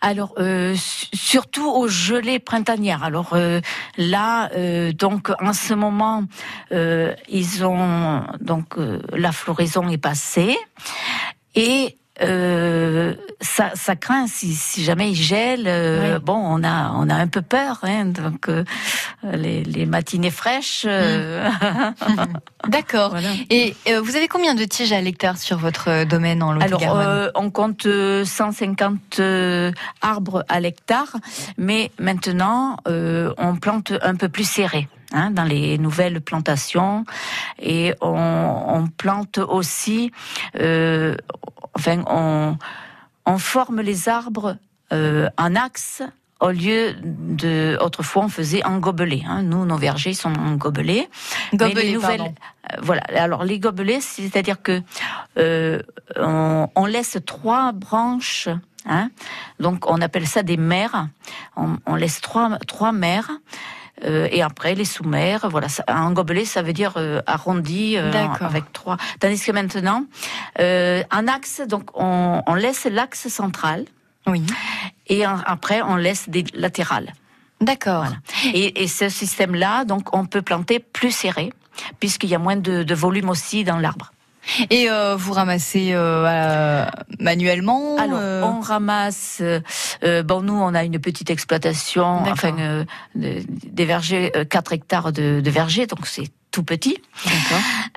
Alors 0.00 0.34
euh, 0.38 0.74
su- 0.76 1.06
surtout 1.14 1.66
aux 1.66 1.88
gelées 1.88 2.38
printanières. 2.38 3.02
Alors 3.02 3.30
euh, 3.32 3.60
là, 3.96 4.50
euh, 4.54 4.92
donc 4.92 5.30
en 5.40 5.52
ce 5.54 5.72
moment, 5.74 6.24
euh, 6.72 7.14
ils 7.28 7.64
ont 7.64 8.22
donc 8.40 8.76
euh, 8.78 9.00
la 9.14 9.32
floraison 9.32 9.88
est 9.88 9.96
passée 9.98 10.56
et 11.54 11.96
euh, 12.22 13.14
ça, 13.40 13.72
ça 13.74 13.96
craint 13.96 14.26
si, 14.28 14.54
si 14.54 14.84
jamais 14.84 15.10
il 15.10 15.14
gèle. 15.16 15.64
euh, 15.66 16.14
Oui. 16.16 16.22
Bon, 16.24 16.36
on 16.36 16.62
a 16.62 16.92
on 16.94 17.08
a 17.10 17.14
un 17.14 17.26
peu 17.26 17.42
peur. 17.42 17.80
Hein, 17.82 18.06
donc 18.06 18.48
euh, 18.48 18.64
les, 19.24 19.64
les 19.64 19.86
matinées 19.86 20.30
fraîches. 20.30 20.84
euh, 20.86 21.48
D'accord. 22.68 23.10
voilà. 23.10 23.28
Et 23.50 23.74
euh, 23.88 24.00
vous 24.00 24.16
avez 24.16 24.28
combien 24.28 24.54
de 24.54 24.64
tiges 24.64 24.92
à 24.92 25.00
l'hectare 25.00 25.36
sur 25.38 25.58
votre 25.58 25.88
euh, 25.90 26.04
domaine 26.04 26.42
en 26.42 26.50
Alors, 26.52 26.80
Lot-et-Garonne 26.80 27.06
euh, 27.06 27.30
on 27.34 27.50
compte 27.50 27.86
euh, 27.86 28.24
150 28.24 29.18
euh, 29.18 29.72
arbres 30.00 30.44
à 30.48 30.60
l'hectare, 30.60 31.16
mais 31.58 31.90
maintenant, 31.98 32.76
euh, 32.88 33.32
on 33.38 33.56
plante 33.56 33.92
un 34.02 34.14
peu 34.14 34.28
plus 34.28 34.48
serré. 34.48 34.88
Hein, 35.14 35.30
dans 35.30 35.44
les 35.44 35.78
nouvelles 35.78 36.20
plantations 36.20 37.04
et 37.58 37.94
on, 38.02 38.64
on 38.76 38.86
plante 38.88 39.38
aussi, 39.38 40.12
euh, 40.60 41.16
enfin 41.74 42.02
on, 42.06 42.58
on 43.24 43.38
forme 43.38 43.80
les 43.80 44.08
arbres 44.08 44.56
euh, 44.92 45.28
en 45.38 45.54
axe 45.56 46.02
au 46.40 46.50
lieu 46.50 46.94
de 47.02 47.78
autrefois 47.80 48.24
on 48.24 48.28
faisait 48.28 48.64
en 48.66 48.78
gobelet. 48.78 49.22
Hein. 49.26 49.42
Nous 49.42 49.64
nos 49.64 49.78
vergers 49.78 50.12
sont 50.14 50.34
en 50.34 50.56
gobelet. 50.56 51.08
Mais 51.52 51.58
Gobelet, 51.58 51.82
les 51.84 51.92
nouvelles, 51.94 52.18
pardon. 52.18 52.34
euh, 52.72 52.76
voilà. 52.82 53.02
Alors 53.16 53.44
les 53.44 53.58
gobelets, 53.58 54.00
c'est-à-dire 54.02 54.60
que 54.60 54.82
euh, 55.38 55.80
on, 56.16 56.68
on 56.74 56.86
laisse 56.86 57.16
trois 57.24 57.72
branches. 57.72 58.48
Hein, 58.86 59.08
donc 59.60 59.88
on 59.88 60.02
appelle 60.02 60.26
ça 60.26 60.42
des 60.42 60.58
mères. 60.58 61.08
On, 61.56 61.78
on 61.86 61.94
laisse 61.94 62.20
trois 62.20 62.58
trois 62.66 62.92
mères. 62.92 63.30
Euh, 64.04 64.28
et 64.30 64.42
après 64.42 64.74
les 64.74 64.84
sous-mères, 64.84 65.48
voilà, 65.48 65.68
un 65.88 66.12
gobelet, 66.12 66.44
ça 66.44 66.62
veut 66.62 66.72
dire 66.72 66.92
euh, 66.96 67.20
arrondi 67.26 67.96
euh, 67.96 68.12
avec 68.40 68.72
trois. 68.72 68.96
Tandis 69.20 69.40
que 69.40 69.52
maintenant, 69.52 70.04
un 70.58 71.28
axe, 71.28 71.60
donc 71.66 71.90
on, 71.94 72.42
on 72.46 72.54
laisse 72.54 72.84
l'axe 72.84 73.28
central 73.28 73.84
Oui. 74.26 74.42
et 75.08 75.26
en- 75.26 75.38
après 75.46 75.82
on 75.82 75.96
laisse 75.96 76.28
des 76.28 76.44
latérales. 76.54 77.12
D'accord. 77.60 78.04
Voilà. 78.04 78.16
Et, 78.52 78.82
et 78.82 78.88
ce 78.88 79.08
système-là, 79.08 79.84
donc, 79.84 80.14
on 80.14 80.26
peut 80.26 80.42
planter 80.42 80.80
plus 80.80 81.12
serré, 81.12 81.52
puisqu'il 82.00 82.28
y 82.28 82.34
a 82.34 82.38
moins 82.38 82.56
de, 82.56 82.82
de 82.82 82.94
volume 82.94 83.30
aussi 83.30 83.64
dans 83.64 83.78
l'arbre. 83.78 84.12
Et 84.70 84.90
euh, 84.90 85.16
vous 85.16 85.32
ramassez 85.32 85.90
euh, 85.92 86.84
manuellement 87.18 87.96
Alors, 87.98 88.18
euh, 88.20 88.42
on 88.42 88.60
ramasse. 88.60 89.38
euh, 89.40 89.60
euh, 90.04 90.22
bon, 90.22 90.42
nous, 90.42 90.54
on 90.54 90.74
a 90.74 90.84
une 90.84 90.98
petite 90.98 91.30
exploitation, 91.30 92.22
enfin, 92.30 92.56
euh, 92.58 92.84
de- 93.14 93.42
des 93.48 93.84
vergers, 93.84 94.32
4 94.50 94.72
hectares 94.72 95.12
de, 95.12 95.40
de 95.40 95.50
vergers, 95.50 95.86
donc 95.86 96.06
c'est 96.06 96.28
tout 96.54 96.62
petit. 96.62 97.02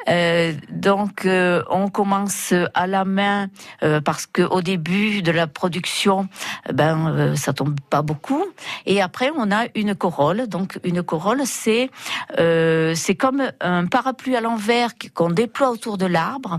Euh, 0.09 0.53
donc, 0.71 1.25
euh, 1.25 1.61
on 1.69 1.89
commence 1.89 2.53
à 2.73 2.87
la 2.87 3.05
main 3.05 3.49
euh, 3.83 4.01
parce 4.01 4.25
que 4.25 4.41
au 4.41 4.61
début 4.63 5.21
de 5.21 5.31
la 5.31 5.45
production, 5.45 6.27
ben 6.73 7.35
ça 7.35 7.53
tombe 7.53 7.79
pas 7.91 8.01
beaucoup. 8.01 8.43
Et 8.87 8.99
après, 8.99 9.29
on 9.37 9.51
a 9.51 9.65
une 9.75 9.93
corolle. 9.93 10.47
Donc, 10.47 10.79
une 10.83 11.03
corolle, 11.03 11.41
c'est 11.45 11.91
c'est 12.37 13.15
comme 13.15 13.43
un 13.61 13.85
parapluie 13.85 14.35
à 14.35 14.41
l'envers 14.41 14.89
qu'on 15.13 15.29
déploie 15.29 15.69
autour 15.69 15.99
de 15.99 16.07
l'arbre. 16.07 16.57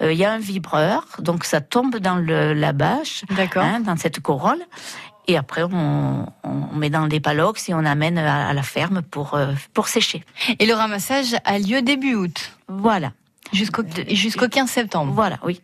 Il 0.00 0.12
y 0.12 0.24
a 0.24 0.32
un 0.32 0.38
vibreur, 0.38 1.04
donc 1.18 1.44
ça 1.44 1.60
tombe 1.60 1.96
dans 1.96 2.16
le, 2.16 2.52
la 2.52 2.72
bâche, 2.72 3.24
D'accord. 3.30 3.64
hein, 3.64 3.80
dans 3.80 3.96
cette 3.96 4.20
corolle. 4.20 4.62
Et 5.28 5.36
après, 5.36 5.62
on, 5.62 6.26
on 6.42 6.74
met 6.76 6.90
dans 6.90 7.06
des 7.06 7.20
palox 7.20 7.68
et 7.68 7.74
on 7.74 7.84
amène 7.84 8.18
à, 8.18 8.48
à 8.48 8.52
la 8.52 8.62
ferme 8.62 9.02
pour 9.02 9.34
euh, 9.34 9.52
pour 9.74 9.88
sécher. 9.88 10.24
Et 10.58 10.66
le 10.66 10.74
ramassage 10.74 11.36
a 11.44 11.58
lieu 11.58 11.82
début 11.82 12.14
août 12.14 12.52
Voilà, 12.68 13.12
jusqu'au 13.52 13.82
jusqu'au 14.08 14.48
15 14.48 14.68
septembre. 14.68 15.12
voilà, 15.14 15.38
oui. 15.44 15.60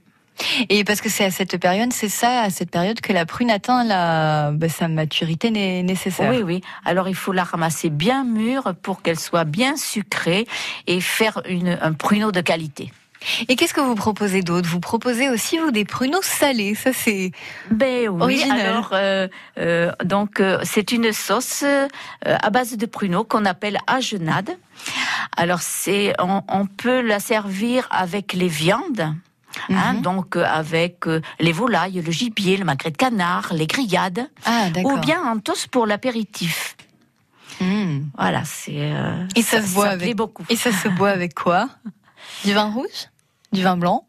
Et 0.69 0.85
parce 0.85 1.01
que 1.01 1.09
c'est 1.09 1.25
à 1.25 1.31
cette 1.31 1.57
période, 1.57 1.95
c'est 1.95 2.11
ça, 2.11 2.43
à 2.43 2.51
cette 2.51 2.71
période 2.71 3.01
que 3.01 3.11
la 3.15 3.25
prune 3.25 3.51
atteint 3.51 3.83
la, 3.85 4.51
bah, 4.53 4.69
sa 4.69 4.87
maturité 4.87 5.51
né- 5.51 5.83
nécessaire. 5.83 6.31
Oui, 6.31 6.43
oui. 6.43 6.61
Alors 6.85 7.09
il 7.09 7.15
faut 7.15 7.33
la 7.33 7.43
ramasser 7.43 7.89
bien 7.89 8.23
mûre 8.23 8.75
pour 8.83 9.01
qu'elle 9.01 9.19
soit 9.19 9.45
bien 9.45 9.77
sucrée 9.79 10.47
et 10.87 11.01
faire 11.01 11.41
une, 11.49 11.79
un 11.81 11.95
pruneau 11.95 12.33
de 12.33 12.43
qualité. 12.43 12.93
Et 13.49 13.57
qu'est-ce 13.57 13.75
que 13.75 13.81
vous 13.81 13.95
proposez 13.95 14.43
d'autre? 14.43 14.69
Vous 14.69 14.81
proposez 14.81 15.29
aussi 15.29 15.59
vous 15.59 15.71
des 15.71 15.85
pruneaux 15.85 16.23
salés. 16.23 16.75
Ça 16.75 16.93
c'est 16.93 17.33
Ben 17.71 18.09
oui. 18.09 18.23
Original. 18.23 18.61
Alors 18.61 18.91
euh, 18.93 19.29
euh, 19.59 19.93
donc 20.05 20.41
euh, 20.41 20.59
c'est 20.65 20.93
une 20.93 21.13
sauce 21.13 21.65
à 22.25 22.51
base 22.51 22.77
de 22.77 22.87
pruneaux 22.87 23.25
qu'on 23.25 23.45
appelle 23.45 23.79
agenade. 23.87 24.51
Alors 25.37 25.61
c'est 25.63 26.15
on, 26.21 26.43
on 26.49 26.67
peut 26.67 27.01
la 27.01 27.19
servir 27.21 27.87
avec 27.91 28.33
les 28.33 28.49
viandes. 28.49 29.15
Hein, 29.71 29.95
Mhm. 29.95 30.03
donc 30.03 30.37
avec 30.37 31.05
les 31.41 31.53
volailles, 31.53 32.03
le 32.05 32.13
gibier, 32.13 32.59
le 32.59 32.67
magret 32.67 32.91
de 32.91 32.97
canard, 32.99 33.55
les 33.55 33.67
grillades, 33.67 34.29
ah 34.45 34.67
ou 34.85 34.99
bien 34.99 35.23
en 35.25 35.39
toast 35.39 35.69
pour 35.69 35.87
l'apéritif. 35.87 36.77
Mmh. 37.63 38.01
Voilà, 38.19 38.43
c'est 38.45 38.93
Et 39.35 39.41
ça 39.41 39.63
se 39.63 39.73
boit 39.73 39.87
avec- 39.89 40.15
beaucoup. 40.15 40.45
Et 40.51 40.57
ça 40.57 40.73
se 40.73 40.89
boit 40.89 41.09
avec 41.09 41.33
quoi? 41.35 41.71
Du 42.45 42.53
vin 42.53 42.71
rouge? 42.71 43.09
Du 43.57 43.63
vin 43.63 43.79
blanc 43.79 44.05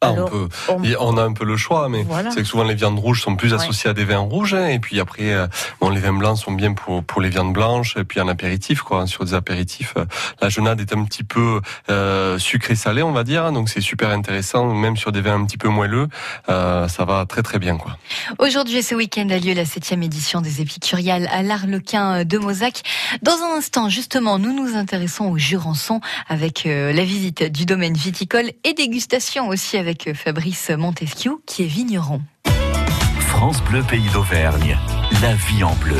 Ah, 0.00 0.10
Alors, 0.10 0.26
on, 0.26 0.30
peut, 0.30 0.48
on- 0.68 0.84
et 0.84 0.94
on 1.00 1.16
a 1.16 1.24
un 1.24 1.32
peu 1.32 1.44
le 1.44 1.56
choix, 1.56 1.88
mais 1.88 2.04
Voilà. 2.04 2.30
c'est 2.30 2.42
que 2.42 2.44
souvent 2.46 2.62
les 2.62 2.76
viandes 2.76 3.00
rouges 3.00 3.20
sont 3.20 3.34
plus 3.34 3.52
Ouais. 3.52 3.60
associées 3.60 3.90
à 3.90 3.94
des 3.94 4.04
vins 4.04 4.18
rouges, 4.18 4.54
hein, 4.54 4.68
et 4.68 4.78
puis 4.78 5.00
après, 5.00 5.32
euh, 5.32 5.48
bon, 5.80 5.90
les 5.90 5.98
vins 5.98 6.12
blancs 6.12 6.38
sont 6.38 6.52
bien 6.52 6.72
pour 6.72 7.02
pour 7.02 7.20
les 7.20 7.28
viandes 7.30 7.52
blanches, 7.52 7.96
et 7.96 8.04
puis 8.04 8.20
en 8.20 8.28
apéritif, 8.28 8.82
quoi, 8.82 9.00
hein, 9.00 9.06
sur 9.06 9.24
des 9.24 9.34
apéritifs. 9.34 9.94
euh, 9.96 10.04
la 10.40 10.50
genade 10.50 10.80
est 10.80 10.92
un 10.92 11.02
petit 11.02 11.24
peu 11.24 11.60
euh, 11.90 12.38
sucré-salé, 12.38 13.02
on 13.02 13.10
va 13.10 13.24
dire, 13.24 13.50
donc 13.50 13.68
c'est 13.68 13.80
super 13.80 14.10
intéressant, 14.10 14.72
même 14.72 14.96
sur 14.96 15.10
des 15.10 15.20
vins 15.20 15.34
un 15.34 15.44
petit 15.44 15.58
peu 15.58 15.68
moelleux, 15.68 16.06
euh, 16.48 16.86
ça 16.86 17.04
va 17.04 17.26
très 17.26 17.42
très 17.42 17.58
bien, 17.58 17.76
quoi. 17.76 17.96
Aujourd'hui 18.38 18.76
et 18.76 18.82
ce 18.82 18.94
week-end 18.94 19.28
a 19.30 19.38
lieu 19.38 19.52
la 19.52 19.64
septième 19.64 20.04
édition 20.04 20.40
des 20.40 20.60
Épicuriales 20.60 21.28
à 21.32 21.42
l'Arlequin 21.42 22.24
de 22.24 22.38
Mozac. 22.38 22.82
Dans 23.22 23.32
un 23.42 23.56
instant, 23.58 23.88
justement, 23.88 24.38
nous 24.38 24.52
nous 24.52 24.76
intéressons 24.76 25.24
au 25.24 25.38
Jurançon 25.38 26.00
avec 26.28 26.62
la 26.66 27.04
visite 27.04 27.42
du 27.42 27.66
domaine 27.66 27.94
viticole 27.94 28.52
et 28.62 28.74
dégustation 28.74 29.48
aussi 29.48 29.76
avec 29.76 29.87
euh, 29.88 30.14
Fabrice 30.14 30.70
Montesquieu 30.70 31.38
qui 31.46 31.62
est 31.64 31.66
vigneron. 31.66 32.20
France 33.20 33.62
Bleu 33.62 33.82
Pays 33.82 34.08
d'Auvergne. 34.12 34.76
La 35.22 35.34
vie 35.34 35.64
en 35.64 35.74
bleu. 35.76 35.96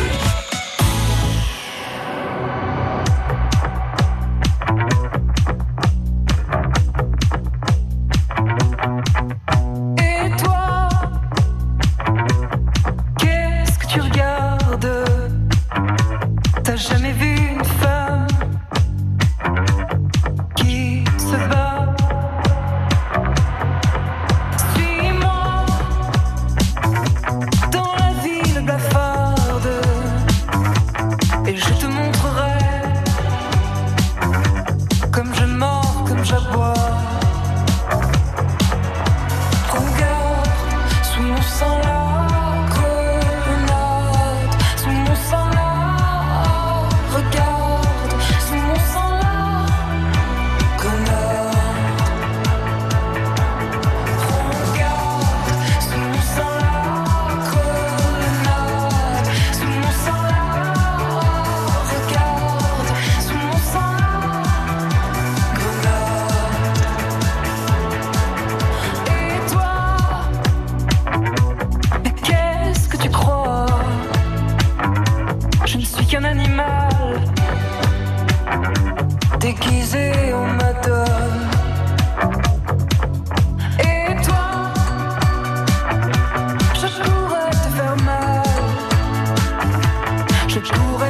Je 90.69 91.07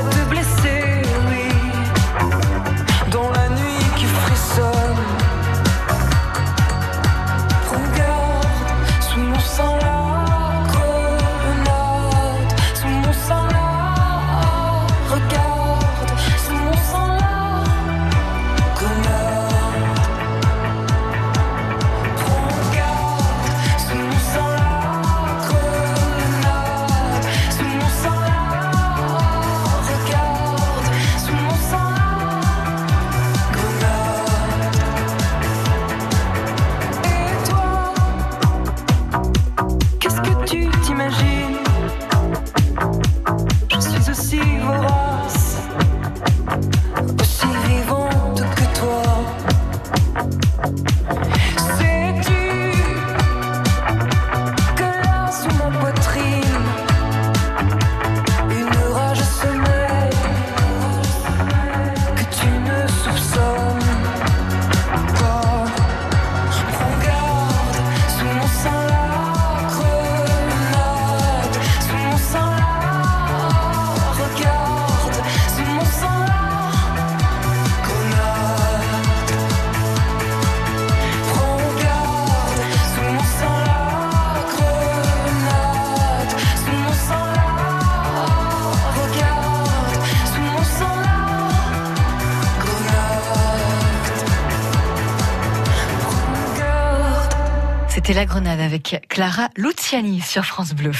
avec 98.68 99.06
Clara 99.08 99.48
Luciani 99.56 100.20
sur 100.20 100.44
France 100.44 100.74
Bleu. 100.74 100.90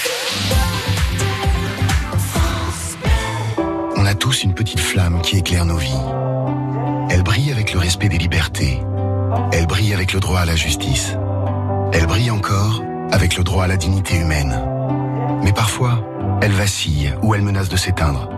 On 3.95 4.07
a 4.07 4.15
tous 4.15 4.43
une 4.43 4.55
petite 4.55 4.81
flamme 4.81 5.21
qui 5.21 5.37
éclaire 5.37 5.67
nos 5.67 5.77
vies. 5.77 5.93
Elle 7.11 7.23
brille 7.23 7.53
avec 7.53 7.75
le 7.75 7.79
respect 7.79 8.09
des 8.09 8.17
libertés. 8.17 8.81
Elle 9.53 9.67
brille 9.67 9.93
avec 9.93 10.15
le 10.15 10.21
droit 10.21 10.41
à 10.41 10.47
la 10.47 10.57
justice. 10.57 11.15
Elle 11.93 12.07
brille 12.07 12.31
encore 12.31 12.83
avec 13.13 13.37
le 13.37 13.45
droit 13.45 13.65
à 13.65 13.67
la 13.67 13.77
dignité 13.77 14.17
humaine. 14.17 14.59
Mais 15.45 15.53
parfois, 15.53 16.03
elle 16.41 16.53
vacille 16.53 17.13
ou 17.21 17.35
elle 17.35 17.43
menace 17.43 17.69
de 17.69 17.77
s'éteindre. 17.77 18.31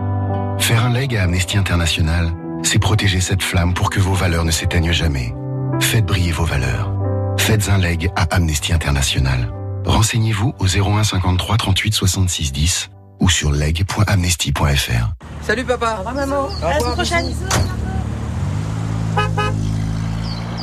Faire 0.59 0.83
un 0.83 0.91
leg 0.91 1.15
à 1.15 1.23
Amnesty 1.23 1.57
International, 1.57 2.33
c'est 2.63 2.79
protéger 2.79 3.21
cette 3.21 3.43
flamme 3.43 3.73
pour 3.73 3.91
que 3.91 4.01
vos 4.01 4.13
valeurs 4.13 4.43
ne 4.43 4.51
s'éteignent 4.51 4.91
jamais. 4.91 5.33
Faites 5.79 6.05
briller 6.05 6.33
vos 6.33 6.43
valeurs. 6.43 7.00
Faites 7.41 7.69
un 7.69 7.79
leg 7.79 8.11
à 8.15 8.35
Amnesty 8.35 8.71
International. 8.71 9.51
Renseignez-vous 9.85 10.53
au 10.59 10.67
01 10.67 11.03
53 11.03 11.57
38 11.57 11.93
66 11.93 12.51
10 12.51 12.89
ou 13.19 13.29
sur 13.29 13.51
leg.amnesty.fr. 13.51 15.13
Salut 15.41 15.65
papa. 15.65 15.95
Au 15.95 15.97
revoir 15.97 16.13
maman. 16.13 16.47
À 16.61 16.69
la 16.69 16.79
semaine 16.79 16.93
prochaine. 16.93 17.35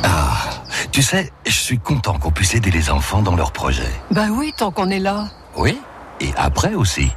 Ah, 0.03 0.63
tu 0.93 1.03
sais, 1.03 1.31
je 1.45 1.51
suis 1.51 1.77
content 1.79 2.17
qu'on 2.17 2.31
puisse 2.31 2.55
aider 2.55 2.71
les 2.71 2.89
enfants 2.89 3.21
dans 3.21 3.35
leurs 3.35 3.51
projets. 3.51 3.91
Bah 4.11 4.27
oui, 4.31 4.53
tant 4.57 4.71
qu'on 4.71 4.89
est 4.89 4.99
là. 4.99 5.27
Oui, 5.57 5.77
et 6.21 6.29
après 6.37 6.75
aussi. 6.75 7.09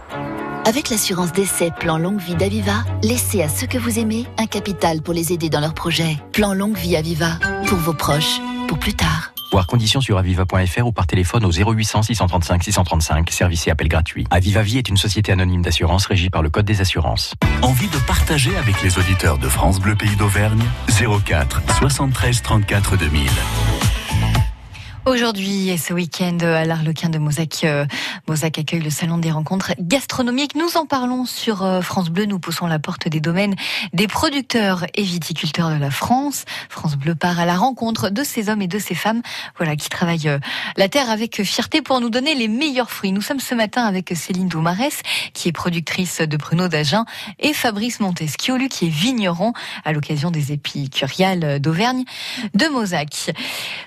Avec 0.66 0.90
l'assurance 0.90 1.33
d'essai 1.33 1.70
Plan 1.79 1.98
Longue 1.98 2.20
Vie 2.20 2.35
d'Aviva, 2.35 2.85
laissez 3.05 3.42
à 3.42 3.48
ceux 3.48 3.68
que 3.68 3.79
vous 3.79 4.01
aimez 4.01 4.27
un 4.38 4.46
capital 4.46 5.03
pour 5.03 5.14
les 5.14 5.33
aider 5.33 5.48
dans 5.48 5.61
leurs 5.61 5.75
projets. 5.75 6.16
Plan 6.33 6.53
Longue 6.53 6.77
Vie 6.77 6.96
Aviva, 6.96 7.38
pour 7.68 7.79
vos 7.79 7.94
proches, 7.94 8.40
pour 8.66 8.79
plus 8.79 8.94
tard. 8.94 9.31
Voir 9.52 9.66
conditions 9.66 10.00
sur 10.00 10.16
aviva.fr 10.16 10.86
ou 10.86 10.92
par 10.92 11.06
téléphone 11.06 11.44
au 11.44 11.52
0800 11.52 12.04
635 12.04 12.64
635, 12.64 13.30
service 13.30 13.66
et 13.66 13.70
appel 13.70 13.86
gratuit. 13.86 14.26
Aviva 14.30 14.62
Vie 14.62 14.78
est 14.78 14.88
une 14.88 14.96
société 14.96 15.30
anonyme 15.30 15.60
d'assurance 15.60 16.06
régie 16.06 16.30
par 16.30 16.40
le 16.40 16.48
Code 16.48 16.64
des 16.64 16.80
assurances. 16.80 17.34
Envie 17.60 17.88
de 17.88 17.98
partager 18.06 18.56
avec 18.56 18.82
les 18.82 18.98
auditeurs 18.98 19.36
de 19.36 19.48
France 19.50 19.78
Bleu 19.78 19.94
Pays 19.94 20.16
d'Auvergne? 20.16 20.64
04 20.88 21.60
73 21.76 22.40
34 22.40 22.96
2000. 22.96 23.28
Aujourd'hui 25.04 25.68
et 25.68 25.78
ce 25.78 25.92
week-end 25.92 26.38
à 26.42 26.64
l'Arlequin 26.64 27.08
de 27.08 27.18
Mosaque, 27.18 27.64
euh, 27.64 27.86
Mosaque 28.28 28.60
accueille 28.60 28.82
le 28.82 28.88
salon 28.88 29.18
des 29.18 29.32
rencontres 29.32 29.72
gastronomiques. 29.80 30.54
Nous 30.54 30.76
en 30.76 30.86
parlons 30.86 31.26
sur 31.26 31.64
euh, 31.64 31.80
France 31.80 32.08
Bleu. 32.08 32.24
Nous 32.24 32.38
poussons 32.38 32.68
la 32.68 32.78
porte 32.78 33.08
des 33.08 33.18
domaines 33.18 33.56
des 33.92 34.06
producteurs 34.06 34.86
et 34.94 35.02
viticulteurs 35.02 35.70
de 35.70 35.74
la 35.74 35.90
France. 35.90 36.44
France 36.68 36.94
Bleu 36.94 37.16
part 37.16 37.40
à 37.40 37.46
la 37.46 37.56
rencontre 37.56 38.10
de 38.10 38.22
ces 38.22 38.48
hommes 38.48 38.62
et 38.62 38.68
de 38.68 38.78
ces 38.78 38.94
femmes, 38.94 39.22
voilà, 39.56 39.74
qui 39.74 39.88
travaillent 39.88 40.28
euh, 40.28 40.38
la 40.76 40.88
terre 40.88 41.10
avec 41.10 41.42
fierté 41.42 41.82
pour 41.82 42.00
nous 42.00 42.08
donner 42.08 42.36
les 42.36 42.46
meilleurs 42.46 42.90
fruits. 42.90 43.10
Nous 43.10 43.22
sommes 43.22 43.40
ce 43.40 43.56
matin 43.56 43.84
avec 43.84 44.12
Céline 44.14 44.46
Doumarès, 44.46 45.02
qui 45.34 45.48
est 45.48 45.52
productrice 45.52 46.20
de 46.20 46.36
pruneaux 46.36 46.68
d'Agen, 46.68 47.06
et 47.40 47.54
Fabrice 47.54 47.98
Montesquiolu, 47.98 48.68
qui 48.68 48.86
est 48.86 48.90
vigneron 48.90 49.52
à 49.84 49.92
l'occasion 49.92 50.30
des 50.30 50.52
épicuriales 50.52 51.58
d'Auvergne 51.58 52.04
de 52.54 52.66
Mosaque. 52.68 53.32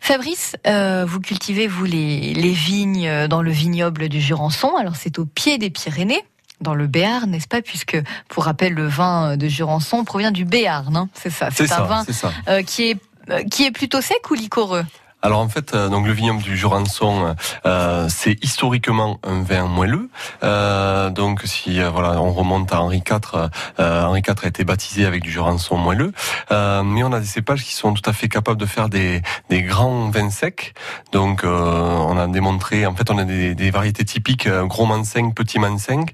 Fabrice, 0.01 0.57
euh, 0.67 1.04
vous 1.05 1.19
cultivez, 1.19 1.67
vous, 1.67 1.85
les, 1.85 2.33
les 2.33 2.51
vignes 2.51 3.27
dans 3.27 3.41
le 3.41 3.51
vignoble 3.51 4.09
du 4.09 4.19
Jurançon. 4.21 4.75
Alors, 4.75 4.95
c'est 4.95 5.19
au 5.19 5.25
pied 5.25 5.57
des 5.57 5.69
Pyrénées 5.69 6.23
dans 6.61 6.73
le 6.73 6.87
Béarn, 6.87 7.29
n'est-ce 7.29 7.47
pas 7.47 7.61
Puisque, 7.61 7.97
pour 8.29 8.45
rappel, 8.45 8.73
le 8.73 8.87
vin 8.87 9.35
de 9.37 9.47
Jurançon 9.47 10.03
provient 10.05 10.31
du 10.31 10.45
Béarn, 10.45 10.95
hein 10.95 11.09
c'est 11.13 11.29
ça. 11.29 11.49
C'est 11.51 11.63
un 11.63 11.67
ça, 11.67 11.81
vin 11.83 12.03
ça. 12.05 12.31
euh, 12.47 12.61
qui 12.63 12.91
est 12.91 12.97
euh, 13.29 13.43
qui 13.43 13.65
est 13.65 13.71
plutôt 13.71 14.01
sec 14.01 14.29
ou 14.29 14.35
liquoreux? 14.35 14.85
Alors 15.25 15.39
en 15.39 15.49
fait, 15.49 15.73
euh, 15.73 15.89
donc 15.89 16.05
le 16.05 16.13
vignoble 16.13 16.43
du 16.43 16.55
Jurançon, 16.55 17.35
euh, 17.65 18.05
c'est 18.09 18.37
historiquement 18.43 19.17
un 19.23 19.41
vin 19.41 19.65
moelleux. 19.65 20.11
Euh, 20.43 21.09
donc 21.09 21.41
si 21.45 21.81
euh, 21.81 21.89
voilà, 21.89 22.21
on 22.21 22.31
remonte 22.31 22.71
à 22.71 22.79
Henri 22.79 22.97
IV, 22.97 23.49
euh, 23.79 24.03
Henri 24.03 24.19
IV 24.19 24.35
a 24.43 24.47
été 24.47 24.63
baptisé 24.63 25.03
avec 25.03 25.23
du 25.23 25.31
Jurançon 25.31 25.77
moelleux. 25.77 26.11
Euh, 26.51 26.83
mais 26.83 27.01
on 27.03 27.11
a 27.11 27.19
des 27.19 27.25
cépages 27.25 27.63
qui 27.63 27.73
sont 27.73 27.95
tout 27.95 28.07
à 28.07 28.13
fait 28.13 28.27
capables 28.27 28.59
de 28.59 28.67
faire 28.67 28.87
des, 28.87 29.23
des 29.49 29.63
grands 29.63 30.11
vins 30.11 30.29
secs. 30.29 30.75
Donc 31.11 31.43
euh, 31.43 31.49
on 31.49 32.19
a 32.19 32.27
démontré, 32.27 32.85
en 32.85 32.93
fait, 32.93 33.09
on 33.09 33.17
a 33.17 33.23
des, 33.23 33.55
des 33.55 33.71
variétés 33.71 34.05
typiques 34.05 34.45
euh, 34.45 34.67
gros 34.67 34.85
Manseng, 34.85 35.33
petit 35.33 35.57
Manseng, 35.57 36.05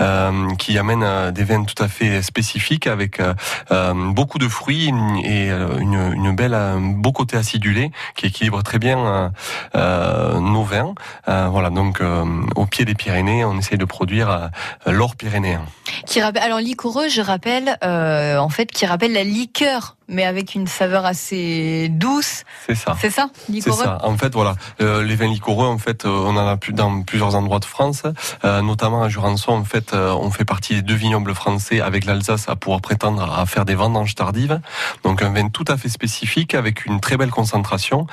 euh, 0.00 0.52
qui 0.56 0.76
amènent 0.76 1.04
euh, 1.04 1.30
des 1.30 1.44
vins 1.44 1.62
tout 1.62 1.80
à 1.80 1.86
fait 1.86 2.20
spécifiques 2.20 2.88
avec 2.88 3.20
euh, 3.20 3.32
euh, 3.70 3.94
beaucoup 3.94 4.40
de 4.40 4.48
fruits 4.48 4.88
et 5.22 5.52
euh, 5.52 5.78
une, 5.78 6.14
une 6.16 6.34
belle, 6.34 6.54
un 6.54 6.80
beau 6.80 7.12
côté 7.12 7.36
acidulé 7.36 7.92
qui 8.16 8.26
équilibre 8.26 8.55
très 8.62 8.78
bien 8.78 8.98
euh, 8.98 9.28
euh, 9.74 10.40
nos 10.40 10.62
vins. 10.62 10.94
Euh, 11.28 11.48
voilà, 11.50 11.70
donc 11.70 12.00
au 12.56 12.66
pied 12.66 12.84
des 12.84 12.94
Pyrénées, 12.94 13.44
on 13.44 13.58
essaie 13.58 13.76
de 13.76 13.84
produire 13.84 14.50
l'or 14.86 15.16
pyrénéen. 15.16 15.64
alors 16.40 16.58
liquoreux, 16.58 17.08
je 17.08 17.20
rappelle, 17.20 17.78
en 17.82 18.48
fait, 18.48 18.66
qui 18.66 18.86
rappelle 18.86 19.12
la 19.12 19.24
liqueur, 19.24 19.96
mais 20.08 20.24
avec 20.24 20.54
une 20.54 20.66
saveur 20.66 21.04
assez 21.04 21.88
douce. 21.90 22.44
C'est 22.66 22.74
ça. 22.74 22.96
C'est 23.00 23.10
ça, 23.10 23.28
C'est 23.34 23.52
liquoreux. 23.52 23.84
ça. 23.84 23.98
En 24.04 24.16
fait, 24.16 24.32
voilà, 24.32 24.54
euh, 24.80 25.02
les 25.02 25.16
vins 25.16 25.26
liquoreux, 25.28 25.66
en 25.66 25.78
fait, 25.78 26.04
euh, 26.04 26.08
on 26.08 26.36
en 26.36 26.46
a 26.46 26.56
plus 26.56 26.72
dans 26.72 27.02
plusieurs 27.02 27.34
endroits 27.34 27.58
de 27.58 27.64
France, 27.64 28.02
euh, 28.44 28.62
notamment 28.62 29.02
à 29.02 29.08
Jurançon. 29.08 29.52
En 29.52 29.64
fait, 29.64 29.92
euh, 29.92 30.12
on 30.12 30.30
fait 30.30 30.44
partie 30.44 30.74
des 30.74 30.82
deux 30.82 30.94
vignobles 30.94 31.34
français 31.34 31.80
avec 31.80 32.04
l'Alsace 32.04 32.48
à 32.48 32.56
pouvoir 32.56 32.80
prétendre 32.80 33.22
à 33.38 33.46
faire 33.46 33.64
des 33.64 33.74
vendanges 33.74 34.14
tardives. 34.14 34.60
Donc 35.04 35.22
un 35.22 35.30
vin 35.32 35.48
tout 35.48 35.64
à 35.68 35.76
fait 35.76 35.88
spécifique 35.88 36.54
avec 36.54 36.86
une 36.86 37.00
très 37.00 37.16
belle 37.16 37.30
concentration. 37.30 38.06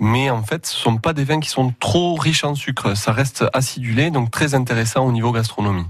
Mais 0.00 0.30
en 0.30 0.42
fait, 0.42 0.66
ce 0.66 0.76
sont 0.76 0.96
pas 0.98 1.12
des 1.12 1.24
vins 1.24 1.40
qui 1.40 1.48
sont 1.48 1.72
trop 1.80 2.14
riches 2.16 2.44
en 2.44 2.54
sucre. 2.54 2.96
Ça 2.96 3.12
reste 3.12 3.44
acidulé, 3.52 4.10
donc 4.10 4.30
très 4.30 4.54
intéressant 4.54 5.04
au 5.04 5.12
niveau 5.12 5.32
gastronomie. 5.32 5.86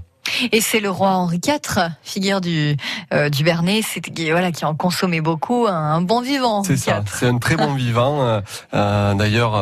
Et 0.51 0.61
c'est 0.61 0.79
le 0.79 0.89
roi 0.89 1.09
Henri 1.11 1.39
IV, 1.45 1.89
figure 2.03 2.41
du 2.41 2.75
euh, 3.13 3.29
du 3.29 3.43
Bernet, 3.43 3.81
qui 4.13 4.31
voilà 4.31 4.51
qui 4.51 4.65
en 4.65 4.75
consommait 4.75 5.21
beaucoup, 5.21 5.67
un, 5.67 6.01
bon 6.01 6.21
vivant. 6.21 6.63
C'est 6.63 6.77
ça, 6.77 7.03
c'est 7.11 7.27
un 7.27 7.37
très 7.37 7.55
bon 7.55 7.73
vivant. 7.75 8.21
euh, 8.21 8.41
euh, 8.73 9.13
D'ailleurs, 9.13 9.55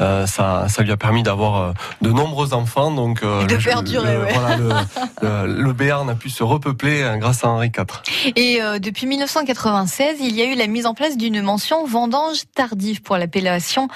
euh, 0.00 0.26
ça, 0.26 0.66
ça 0.68 0.82
lui 0.82 0.92
a 0.92 0.96
permis 0.96 1.22
d'avoir 1.22 1.74
de 2.02 2.10
nombreux 2.10 2.54
enfants. 2.54 2.90
Donc, 2.90 3.22
Et 3.22 3.46
de 3.46 3.54
le- 3.56 3.62
perdurer, 3.62 4.14
le, 4.14 4.24
ouais. 4.24 4.32
voilà, 4.32 4.56
le, 4.56 4.68
le, 5.22 5.62
le 5.62 5.72
Béarn 5.72 6.08
a 6.10 6.14
pu 6.14 6.30
se 6.30 6.42
repeupler 6.42 7.02
euh, 7.02 7.16
grâce 7.16 7.44
à 7.44 7.48
Henri 7.48 7.68
IV. 7.76 8.32
Et 8.36 8.60
depuis 8.80 9.06
1996, 9.06 10.16
il 10.20 10.34
y 10.34 10.42
a 10.42 10.44
eu 10.46 10.54
la 10.54 10.66
mise 10.66 10.86
en 10.86 10.94
place 10.94 11.16
d'une 11.16 11.40
mention 11.42 11.86
vendange 11.86 12.38
tardive 12.54 13.02
pour 13.02 13.16
l'appellation 13.16 13.88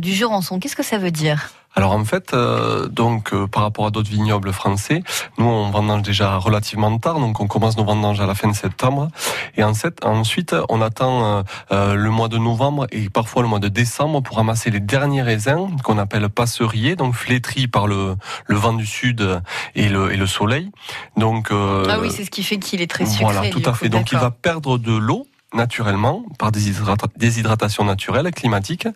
du 0.00 0.12
Jurançon. 0.12 0.58
Qu'est-ce 0.58 0.76
que 0.76 0.82
ça 0.82 0.98
veut 0.98 1.10
dire? 1.10 1.50
Alors 1.76 1.92
en 1.92 2.04
fait, 2.04 2.34
euh, 2.34 2.86
donc 2.88 3.32
euh, 3.32 3.46
par 3.46 3.62
rapport 3.64 3.86
à 3.86 3.90
d'autres 3.90 4.10
vignobles 4.10 4.52
français, 4.52 5.02
nous 5.38 5.46
on 5.46 5.70
vendange 5.70 6.02
déjà 6.02 6.36
relativement 6.38 6.96
tard, 6.98 7.18
donc 7.18 7.40
on 7.40 7.48
commence 7.48 7.76
nos 7.76 7.84
vendanges 7.84 8.20
à 8.20 8.26
la 8.26 8.34
fin 8.34 8.48
de 8.48 8.54
septembre, 8.54 9.08
et 9.56 9.64
en 9.64 9.72
ensuite 10.04 10.54
on 10.68 10.80
attend 10.80 11.24
euh, 11.24 11.42
euh, 11.72 11.94
le 11.94 12.10
mois 12.10 12.28
de 12.28 12.38
novembre 12.38 12.86
et 12.92 13.10
parfois 13.10 13.42
le 13.42 13.48
mois 13.48 13.58
de 13.58 13.68
décembre 13.68 14.22
pour 14.22 14.36
ramasser 14.36 14.70
les 14.70 14.80
derniers 14.80 15.22
raisins 15.22 15.68
qu'on 15.82 15.98
appelle 15.98 16.28
passeriers, 16.28 16.94
donc 16.94 17.14
flétris 17.14 17.66
par 17.66 17.86
le, 17.86 18.16
le 18.46 18.56
vent 18.56 18.72
du 18.72 18.86
sud 18.86 19.42
et 19.74 19.88
le, 19.88 20.12
et 20.12 20.16
le 20.16 20.26
soleil. 20.26 20.70
Donc 21.16 21.50
euh, 21.50 21.86
Ah 21.90 21.98
oui, 22.00 22.10
c'est 22.10 22.24
ce 22.24 22.30
qui 22.30 22.44
fait 22.44 22.58
qu'il 22.58 22.82
est 22.82 22.90
très 22.90 23.04
sucré. 23.06 23.24
voilà, 23.32 23.50
tout 23.50 23.62
à 23.66 23.72
coup, 23.72 23.78
fait. 23.78 23.88
Donc 23.88 24.12
il 24.12 24.18
va 24.18 24.30
perdre 24.30 24.78
de 24.78 24.94
l'eau 24.96 25.26
naturellement 25.54 26.24
par 26.38 26.50
déshydrata- 26.50 27.08
déshydratation 27.16 27.84
naturelle 27.84 28.30
climatique 28.32 28.86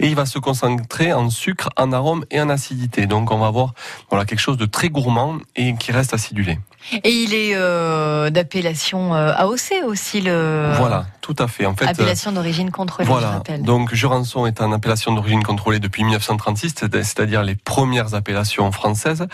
et 0.00 0.08
il 0.08 0.14
va 0.14 0.26
se 0.26 0.38
concentrer 0.38 1.12
en 1.12 1.30
sucre, 1.30 1.70
en 1.76 1.92
arôme 1.92 2.24
et 2.30 2.40
en 2.40 2.48
acidité. 2.48 3.06
Donc 3.06 3.30
on 3.30 3.38
va 3.38 3.46
avoir 3.46 3.74
voilà 4.10 4.24
quelque 4.24 4.40
chose 4.40 4.56
de 4.56 4.66
très 4.66 4.88
gourmand 4.88 5.38
et 5.56 5.74
qui 5.76 5.92
reste 5.92 6.14
acidulé. 6.14 6.58
Et 7.04 7.10
il 7.10 7.34
est 7.34 7.54
euh, 7.54 8.30
d'appellation 8.30 9.14
euh, 9.14 9.32
AOC 9.36 9.84
aussi 9.86 10.20
le. 10.20 10.72
Voilà, 10.76 11.06
tout 11.20 11.34
à 11.38 11.46
fait. 11.48 11.66
En 11.66 11.74
fait, 11.74 11.84
euh, 11.84 11.88
Appellation 11.88 12.32
d'origine 12.32 12.70
contrôlée, 12.70 13.06
je 13.06 13.10
Voilà. 13.12 13.30
rappelle. 13.32 13.62
Donc 13.62 13.92
Jurançon 13.94 14.46
est 14.46 14.60
en 14.60 14.72
appellation 14.72 15.12
d'origine 15.12 15.42
contrôlée 15.42 15.80
depuis 15.80 16.02
1936, 16.04 16.74
c'est- 16.78 17.02
c'est-à-dire 17.02 17.42
les 17.42 17.56
premières 17.56 18.14
appellations 18.14 18.70
françaises. 18.72 19.26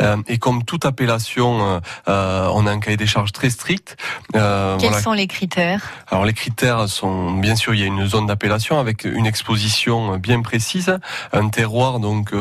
Euh, 0.00 0.16
et 0.28 0.38
comme 0.38 0.64
toute 0.64 0.84
appellation, 0.84 1.80
on 2.06 2.66
a 2.66 2.70
un 2.70 2.80
cahier 2.80 2.96
des 2.96 3.06
charges 3.06 3.32
très 3.32 3.50
strict. 3.50 3.96
Quels 4.32 4.40
voilà. 4.42 5.00
sont 5.00 5.12
les 5.12 5.26
critères? 5.26 5.82
Alors 6.10 6.24
les 6.24 6.32
critères 6.34 6.88
sont 6.88 7.32
bien 7.32 7.56
sûr 7.56 7.74
il 7.74 7.80
y 7.80 7.82
a 7.82 7.86
une 7.86 8.06
zone 8.06 8.26
d'appellation 8.26 8.78
avec 8.78 9.04
une 9.04 9.26
exposition 9.26 10.16
bien 10.18 10.42
précise, 10.42 10.98
un 11.32 11.48
terroir 11.48 11.98
donc 11.98 12.32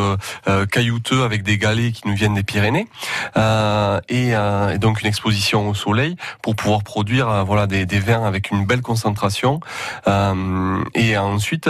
caillouteux 0.71 1.23
avec 1.23 1.43
des 1.43 1.57
galets 1.57 1.91
qui 1.93 2.07
nous 2.07 2.15
viennent 2.15 2.33
des 2.35 2.43
Pyrénées 2.43 2.87
et, 3.35 4.33
euh, 4.49 4.73
et 4.73 4.77
donc 4.77 5.01
une 5.01 5.07
exposition 5.07 5.69
au 5.69 5.75
soleil 5.75 6.15
pour 6.41 6.55
pouvoir 6.55 6.83
produire 6.83 7.29
euh, 7.29 7.43
voilà 7.43 7.67
des, 7.67 7.85
des 7.85 7.99
vins 7.99 8.25
avec 8.25 8.51
une 8.51 8.65
belle 8.65 8.81
concentration 8.81 9.59
Euh, 10.07 10.83
et 10.95 11.17
ensuite 11.17 11.69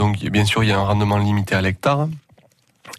donc 0.00 0.18
bien 0.36 0.44
sûr 0.44 0.62
il 0.64 0.68
y 0.70 0.72
a 0.72 0.78
un 0.78 0.84
rendement 0.84 1.18
limité 1.18 1.54
à 1.54 1.62
l'hectare. 1.62 2.08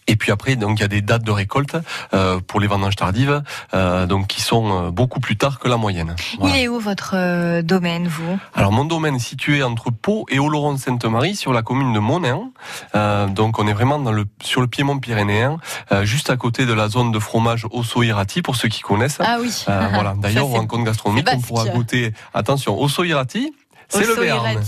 Et 0.09 0.15
puis 0.15 0.31
après, 0.31 0.55
donc 0.55 0.79
il 0.79 0.81
y 0.81 0.85
a 0.85 0.87
des 0.87 1.01
dates 1.01 1.23
de 1.23 1.31
récolte 1.31 1.77
euh, 2.13 2.39
pour 2.45 2.59
les 2.59 2.67
vendanges 2.67 2.95
tardives, 2.95 3.43
euh, 3.75 4.05
donc 4.07 4.27
qui 4.27 4.41
sont 4.41 4.87
euh, 4.87 4.89
beaucoup 4.91 5.19
plus 5.19 5.37
tard 5.37 5.59
que 5.59 5.67
la 5.67 5.77
moyenne. 5.77 6.15
Voilà. 6.39 6.57
Il 6.57 6.63
est 6.63 6.67
où 6.67 6.79
votre 6.79 7.11
euh, 7.15 7.61
domaine, 7.61 8.07
vous? 8.07 8.39
Alors 8.55 8.71
mon 8.71 8.85
domaine 8.85 9.15
est 9.15 9.19
situé 9.19 9.61
entre 9.61 9.91
Pau 9.91 10.25
et 10.29 10.39
Oloron-Sainte-Marie 10.39 11.35
sur 11.35 11.53
la 11.53 11.61
commune 11.61 11.93
de 11.93 11.99
Monin. 11.99 12.49
Euh, 12.95 13.27
donc 13.27 13.59
on 13.59 13.67
est 13.67 13.73
vraiment 13.73 13.99
dans 13.99 14.11
le, 14.11 14.25
sur 14.41 14.61
le 14.61 14.67
piémont 14.67 14.97
pyrénéen, 14.99 15.57
euh, 15.91 16.05
juste 16.05 16.29
à 16.31 16.37
côté 16.37 16.65
de 16.65 16.73
la 16.73 16.89
zone 16.89 17.11
de 17.11 17.19
fromage 17.19 17.65
Osso-Irati 17.71 18.41
pour 18.41 18.55
ceux 18.55 18.67
qui 18.67 18.81
connaissent. 18.81 19.19
Ah 19.19 19.37
oui. 19.39 19.53
Euh, 19.69 19.87
voilà. 19.93 20.15
D'ailleurs, 20.17 20.47
c'est- 20.47 20.57
rencontre 20.57 20.83
gastronomique, 20.85 21.27
on 21.31 21.39
pourra 21.41 21.65
goûter. 21.67 22.13
Attention, 22.33 22.81
Osso-Irati, 22.81 23.53
c'est 23.89 24.05
le 24.07 24.15
Béarn. 24.15 24.59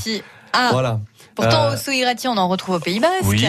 Ah, 0.54 0.69
Voilà. 0.73 0.99
Pourtant, 1.41 1.63
Euh, 1.65 1.73
Osso-Irati, 1.73 2.27
on 2.27 2.38
en 2.38 2.47
retrouve 2.47 2.75
au 2.75 2.80
Pays 2.80 2.99
Basque. 2.99 3.13
Oui. 3.25 3.45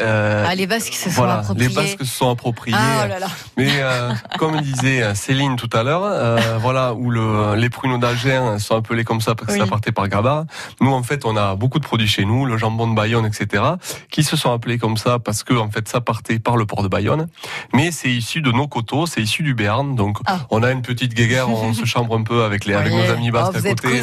euh, 0.00 0.44
Ah, 0.48 0.54
les 0.54 0.66
Basques 0.66 0.92
se 0.94 1.04
sont 1.10 1.16
voilà, 1.16 1.38
appropriés. 1.40 1.68
les 1.68 1.74
Basques 1.74 1.98
se 2.00 2.04
sont 2.04 2.30
appropriés. 2.30 2.76
Ah, 2.78 3.02
oh 3.04 3.08
là 3.08 3.18
là. 3.18 3.26
Mais 3.56 3.68
euh, 3.80 4.12
comme 4.38 4.60
disait 4.60 5.14
Céline 5.14 5.56
tout 5.56 5.70
à 5.72 5.82
l'heure, 5.82 6.38
voilà 6.60 6.94
où 6.94 7.10
le, 7.10 7.54
les 7.56 7.70
pruneaux 7.70 7.98
d'Agen 7.98 8.58
sont 8.58 8.76
appelés 8.76 9.04
comme 9.04 9.20
ça 9.20 9.34
parce 9.34 9.48
que 9.48 9.52
Oui. 9.54 9.58
ça 9.60 9.66
partait 9.66 9.92
par 9.92 10.08
Grabat. 10.08 10.44
Nous 10.80 10.92
en 10.92 11.02
fait 11.02 11.24
on 11.24 11.36
a 11.36 11.54
beaucoup 11.54 11.78
de 11.78 11.84
produits 11.84 12.08
chez 12.08 12.24
nous, 12.24 12.44
le 12.46 12.56
jambon 12.56 12.88
de 12.88 12.94
Bayonne, 12.94 13.26
etc., 13.26 13.62
qui 14.10 14.22
se 14.24 14.36
sont 14.36 14.52
appelés 14.52 14.78
comme 14.78 14.96
ça 14.96 15.18
parce 15.18 15.42
que 15.42 15.54
en 15.54 15.70
fait 15.70 15.88
ça 15.88 16.00
partait 16.00 16.38
par 16.38 16.56
le 16.56 16.66
port 16.66 16.82
de 16.82 16.88
Bayonne. 16.88 17.28
Mais 17.72 17.90
c'est 17.92 18.10
issu 18.10 18.40
de 18.40 18.50
nos 18.52 18.66
coteaux, 18.68 19.06
c'est 19.06 19.20
issu 19.22 19.42
du 19.42 19.54
Béarn, 19.54 19.94
donc 19.96 20.18
on 20.50 20.62
a 20.62 20.70
une 20.72 20.82
petite 20.82 21.14
guéguerre, 21.14 21.48
on 21.48 21.72
se 21.72 21.84
chambre 21.84 22.16
un 22.16 22.22
peu 22.22 22.44
avec 22.44 22.64
les 22.64 22.74
avec 22.74 22.92
Ah. 22.94 23.06
Nos 23.06 23.12
amis 23.12 23.30
basques 23.30 23.52
Oh, 23.54 23.58
à 23.58 23.68
côté. 23.68 24.02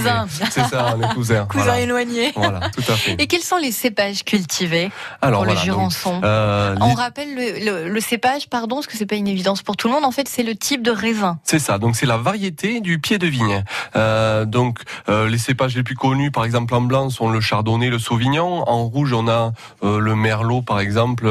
C'est 0.51 0.63
ça, 0.65 0.95
on 0.97 1.01
est 1.01 1.13
cousins. 1.13 1.45
Cousins 1.49 1.63
voilà. 1.63 1.79
éloignés. 1.81 2.31
Voilà, 2.35 2.69
tout 2.69 2.83
à 2.87 2.95
fait. 2.95 3.15
Et 3.21 3.27
quels 3.33 3.41
sont 3.41 3.57
les 3.57 3.71
cépages 3.71 4.23
cultivés 4.23 4.91
Alors 5.21 5.39
pour 5.41 5.49
le 5.49 5.55
donc, 5.55 5.63
Jurançon? 5.63 6.21
euh, 6.23 6.75
On 6.79 6.89
les- 6.89 6.93
rappelle 6.93 7.33
le, 7.33 7.65
le- 7.65 7.89
le 7.89 7.99
cépage, 7.99 8.47
pardon, 8.47 8.75
parce 8.75 8.85
que 8.87 8.95
c'est 8.95 9.07
pas 9.07 9.15
une 9.15 9.27
évidence 9.27 9.63
pour 9.63 9.75
tout 9.75 9.87
le 9.87 9.93
monde. 9.95 10.05
En 10.05 10.11
fait, 10.11 10.27
c'est 10.27 10.43
le 10.43 10.55
type 10.55 10.83
de 10.83 10.91
raisin. 10.91 11.39
C'est 11.43 11.57
ça, 11.57 11.79
donc 11.79 11.95
c'est 11.95 12.05
la 12.05 12.17
variété 12.17 12.79
du 12.79 12.99
pied 12.99 13.17
de 13.17 13.25
vigne. 13.25 13.63
Euh, 13.95 14.45
donc 14.45 14.79
euh, 15.09 15.27
les 15.27 15.39
cépages 15.39 15.75
les 15.75 15.81
plus 15.81 15.95
connus, 15.95 16.29
par 16.29 16.45
exemple 16.45 16.75
en 16.75 16.81
blanc, 16.81 17.09
sont 17.09 17.29
le 17.29 17.41
chardonnay, 17.41 17.89
le 17.89 17.97
sauvignon. 17.97 18.69
En 18.69 18.83
rouge, 18.85 19.13
on 19.13 19.27
a 19.27 19.51
euh, 19.83 19.99
le 19.99 20.15
merlot, 20.15 20.61
par 20.61 20.79
exemple, 20.79 21.27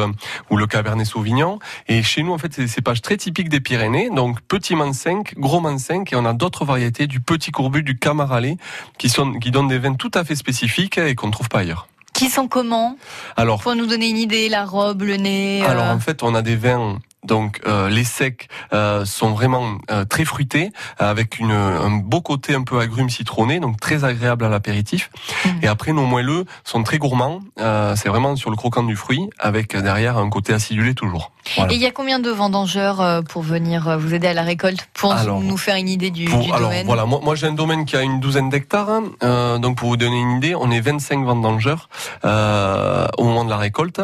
ou 0.50 0.56
le 0.56 0.66
cabernet 0.66 1.06
sauvignon. 1.06 1.60
Et 1.86 2.02
chez 2.02 2.22
nous, 2.24 2.32
en 2.32 2.38
fait, 2.38 2.52
c'est 2.52 2.62
des 2.62 2.68
cépages 2.68 3.00
très 3.00 3.16
typiques 3.16 3.48
des 3.48 3.60
Pyrénées. 3.60 4.10
Donc 4.10 4.40
petit 4.42 4.74
mancinq, 4.74 5.34
gros 5.38 5.60
mancinq, 5.60 6.12
et 6.12 6.16
on 6.16 6.24
a 6.24 6.32
d'autres 6.32 6.64
variétés 6.64 7.06
du 7.06 7.20
petit 7.20 7.52
courbu, 7.52 7.84
du 7.84 7.96
camaralais, 7.96 8.56
qui 8.98 9.08
sont 9.08 9.34
qui 9.34 9.52
donnent 9.52 9.68
des 9.68 9.78
vins 9.78 9.94
tout 9.94 10.10
à 10.14 10.24
fait 10.24 10.34
spécifiques 10.34 10.98
et 10.98 11.14
qu'on 11.14 11.28
ne 11.28 11.32
trouve 11.32 11.48
pas 11.48 11.60
ailleurs. 11.60 11.86
Qui 12.14 12.28
sont 12.28 12.48
comment 12.48 12.96
Alors 13.36 13.60
Pour 13.60 13.74
nous 13.74 13.86
donner 13.86 14.08
une 14.08 14.18
idée, 14.18 14.48
la 14.48 14.64
robe, 14.64 15.02
le 15.02 15.16
nez. 15.16 15.64
Alors 15.64 15.86
euh, 15.86 15.94
en 15.94 16.00
fait, 16.00 16.22
on 16.22 16.34
a 16.34 16.42
des 16.42 16.56
vins. 16.56 16.98
Donc 17.24 17.60
euh, 17.66 17.88
les 17.88 18.04
secs 18.04 18.48
euh, 18.72 19.04
sont 19.04 19.30
vraiment 19.32 19.78
euh, 19.90 20.04
très 20.04 20.24
fruités, 20.24 20.72
avec 20.98 21.38
une, 21.38 21.52
un 21.52 21.90
beau 21.98 22.20
côté 22.20 22.54
un 22.54 22.62
peu 22.62 22.80
agrume 22.80 23.10
citronné, 23.10 23.60
donc 23.60 23.78
très 23.80 24.04
agréable 24.04 24.44
à 24.44 24.48
l'apéritif. 24.48 25.10
Mm. 25.44 25.48
Et 25.62 25.68
après 25.68 25.92
nos 25.92 26.04
moelleux 26.04 26.44
sont 26.64 26.82
très 26.82 26.98
gourmands. 26.98 27.40
euh, 27.60 27.94
c'est 27.96 28.08
vraiment 28.08 28.34
sur 28.36 28.50
le 28.50 28.56
croquant 28.56 28.82
du 28.82 28.96
fruit, 28.96 29.28
avec 29.38 29.76
derrière 29.76 30.18
un 30.18 30.28
côté 30.30 30.52
acidulé 30.52 30.94
toujours. 30.94 31.30
Voilà. 31.56 31.72
Et 31.72 31.76
il 31.76 31.80
y 31.82 31.86
a 31.86 31.90
combien 31.90 32.18
de 32.18 32.30
vendangeurs 32.30 33.00
euh, 33.00 33.22
pour 33.22 33.42
venir 33.42 33.88
euh, 33.88 33.96
vous 33.96 34.14
aider 34.14 34.28
à 34.28 34.34
la 34.34 34.42
récolte 34.42 34.88
Pour 34.94 35.12
Alors, 35.12 35.40
nous 35.40 35.56
faire 35.56 35.76
une 35.76 35.88
idée 35.88 36.10
du, 36.10 36.24
Pour- 36.26 36.40
du 36.40 36.50
alors 36.52 36.70
domaine? 36.70 36.86
voilà, 36.86 37.04
moi, 37.04 37.20
moi 37.22 37.34
j'ai 37.34 37.46
un 37.48 37.52
domaine 37.52 37.84
qui 37.84 37.96
a 37.96 38.02
une 38.02 38.20
douzaine 38.20 38.48
d'hectares, 38.48 38.88
hein. 38.90 39.58
Donc 39.60 39.76
pour 39.76 39.88
vous 39.88 39.96
donner 39.96 40.20
une 40.20 40.38
idée, 40.38 40.54
on 40.54 40.70
est 40.70 40.80
25 40.80 41.24
vendangeurs 41.24 41.88
au 42.24 43.24
moment 43.24 43.44
de 43.44 43.50
la 43.50 43.56
récolte, 43.56 44.00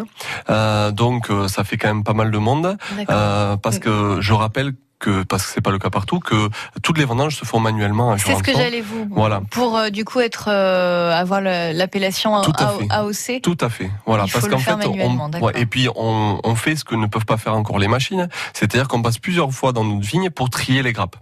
donc 0.93 1.29
ça 1.49 1.65
fait 1.65 1.77
quand 1.77 1.89
même 1.89 2.05
pas 2.05 2.13
mal 2.13 2.31
de 2.31 2.39
monde. 2.39 2.77
Euh, 3.11 3.57
parce 3.57 3.79
que 3.79 4.21
je 4.21 4.33
rappelle 4.33 4.73
que 4.99 5.23
parce 5.23 5.47
que 5.47 5.53
c'est 5.53 5.61
pas 5.61 5.71
le 5.71 5.79
cas 5.79 5.91
partout 5.91 6.19
que 6.19 6.49
toutes 6.83 6.99
les 6.99 7.05
vendanges 7.05 7.37
se 7.37 7.45
font 7.45 7.61
manuellement. 7.61 8.13
à 8.13 8.19
C'est 8.19 8.35
ce 8.35 8.43
que 8.43 8.53
j'allais 8.53 8.81
vous. 8.81 9.07
Voilà. 9.11 9.43
Pour 9.51 9.77
euh, 9.77 9.91
du 9.91 10.05
coup 10.05 10.21
être 10.21 10.49
euh, 10.49 11.13
avoir 11.13 11.41
l'appellation. 11.41 12.35
AOC. 12.37 13.43
Tout 13.43 13.57
à 13.61 13.69
fait. 13.69 13.91
Voilà, 14.07 14.25
Il 14.27 14.33
parce 14.33 14.49
qu'en 14.49 14.59
fait, 14.59 14.73
on, 14.87 15.31
ouais, 15.41 15.53
et 15.57 15.67
puis 15.67 15.89
on, 15.95 16.41
on 16.43 16.55
fait 16.55 16.77
ce 16.77 16.85
que 16.85 16.95
ne 16.95 17.07
peuvent 17.07 17.25
pas 17.25 17.37
faire 17.37 17.55
encore 17.55 17.79
les 17.79 17.89
machines, 17.89 18.29
c'est-à-dire 18.53 18.89
qu'on 18.89 19.03
passe 19.03 19.19
plusieurs 19.19 19.53
fois 19.53 19.73
dans 19.73 19.85
notre 19.85 20.07
vigne 20.07 20.31
pour 20.31 20.51
trier 20.51 20.83
les 20.83 20.93
grappes. 20.93 21.17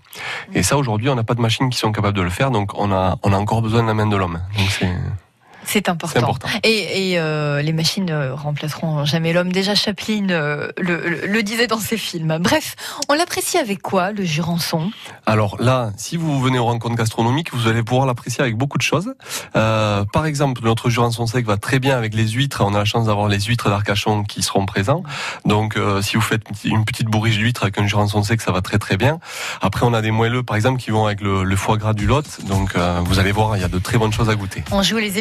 Et 0.55 0.63
ça, 0.63 0.77
aujourd'hui, 0.77 1.09
on 1.09 1.15
n'a 1.15 1.25
pas 1.25 1.35
de 1.35 1.41
machines 1.41 1.69
qui 1.69 1.79
sont 1.79 1.93
capables 1.93 2.17
de 2.17 2.23
le 2.23 2.31
faire, 2.31 2.51
donc 2.51 2.73
on 2.79 2.93
a, 2.93 3.19
on 3.23 3.33
a 3.33 3.37
encore 3.37 3.63
besoin 3.63 3.83
de 3.83 3.89
la 3.89 3.95
main 3.95 4.07
de 4.07 4.17
l'homme. 4.17 4.41
Donc 4.57 4.71
c'est. 4.71 4.91
C'est 5.67 5.89
important. 5.89 6.21
Important. 6.21 6.49
Et, 6.63 7.11
et, 7.13 7.19
euh, 7.19 7.61
les 7.61 7.73
machines 7.73 8.05
ne 8.07 8.31
remplaceront 8.31 9.05
jamais 9.05 9.33
l'homme. 9.33 9.51
Déjà, 9.53 9.75
Chaplin 9.75 10.29
euh, 10.31 10.71
le, 10.79 11.09
le- 11.09 11.27
le 11.27 11.43
disait 11.43 11.67
dans 11.67 11.79
ses 11.81 11.97
films. 11.97 12.39
Bref, 12.41 12.77
on 13.09 13.15
l'apprécie 13.15 13.59
avec 13.59 13.83
quoi, 13.83 14.13
le 14.13 14.25
Jurançon? 14.25 14.91
Alors 15.27 15.57
là, 15.61 15.91
si 15.97 16.17
vous 16.17 16.41
venez 16.41 16.59
aux 16.59 16.67
rencontres 16.67 16.95
gastronomiques, 16.95 17.53
vous 17.53 17.67
allez 17.69 17.83
pouvoir 17.83 18.07
l'apprécier 18.07 18.43
avec 18.43 18.57
beaucoup 18.57 18.79
de 18.79 18.83
choses. 18.83 19.13
Euh, 19.57 20.05
par 20.13 20.25
exemple, 20.27 20.61
notre 20.65 20.89
Jurançon 20.89 21.27
sec 21.27 21.45
va 21.45 21.57
très 21.57 21.79
bien 21.81 21.97
avec 21.99 22.15
les 22.15 22.29
huîtres. 22.29 22.63
On 22.65 22.75
a 22.75 22.79
la 22.79 22.85
chance 22.85 23.07
d'avoir 23.07 23.29
les 23.29 23.41
huîtres 23.41 23.69
d'Arcachon 23.69 24.23
qui 24.23 24.43
seront 24.43 24.67
présents. 24.67 25.03
Donc, 25.45 25.77
euh, 25.77 26.01
si 26.01 26.17
vous 26.17 26.23
faites 26.23 26.43
une 26.65 26.85
petite 26.85 27.09
bourriche 27.09 27.39
d'huîtres 27.39 27.65
avec 27.65 27.79
un 27.79 27.87
Jurançon 27.87 28.23
sec, 28.23 28.41
ça 28.41 28.53
va 28.53 28.61
très 28.63 28.79
très 28.79 28.97
bien. 28.97 29.19
Après, 29.61 29.85
on 29.85 29.93
a 29.95 30.01
des 30.03 30.13
moelleux, 30.13 30.43
par 30.45 30.55
exemple, 30.57 30.81
qui 30.81 30.91
vont 30.93 31.07
avec 31.07 31.21
le, 31.21 31.43
le 31.43 31.57
foie 31.57 31.77
gras 31.77 31.93
du 31.93 32.07
Lot. 32.07 32.25
Donc, 32.47 32.77
euh, 32.77 33.01
vous 33.05 33.19
allez 33.19 33.33
voir, 33.33 33.57
il 33.57 33.61
y 33.61 33.65
a 33.65 33.69
de 33.69 33.79
très 33.79 33.99
bonnes 33.99 34.13
choses 34.13 34.31
à 34.31 34.35
goûter. 34.37 34.63
On 34.71 34.83
joue 34.83 34.99
les 34.99 35.19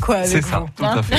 quoi, 0.00 0.24
C'est 0.24 0.42
ça, 0.42 0.60
vous, 0.60 0.68
tout 0.76 0.84
hein 0.84 0.96
à 0.98 1.02
fait. 1.02 1.16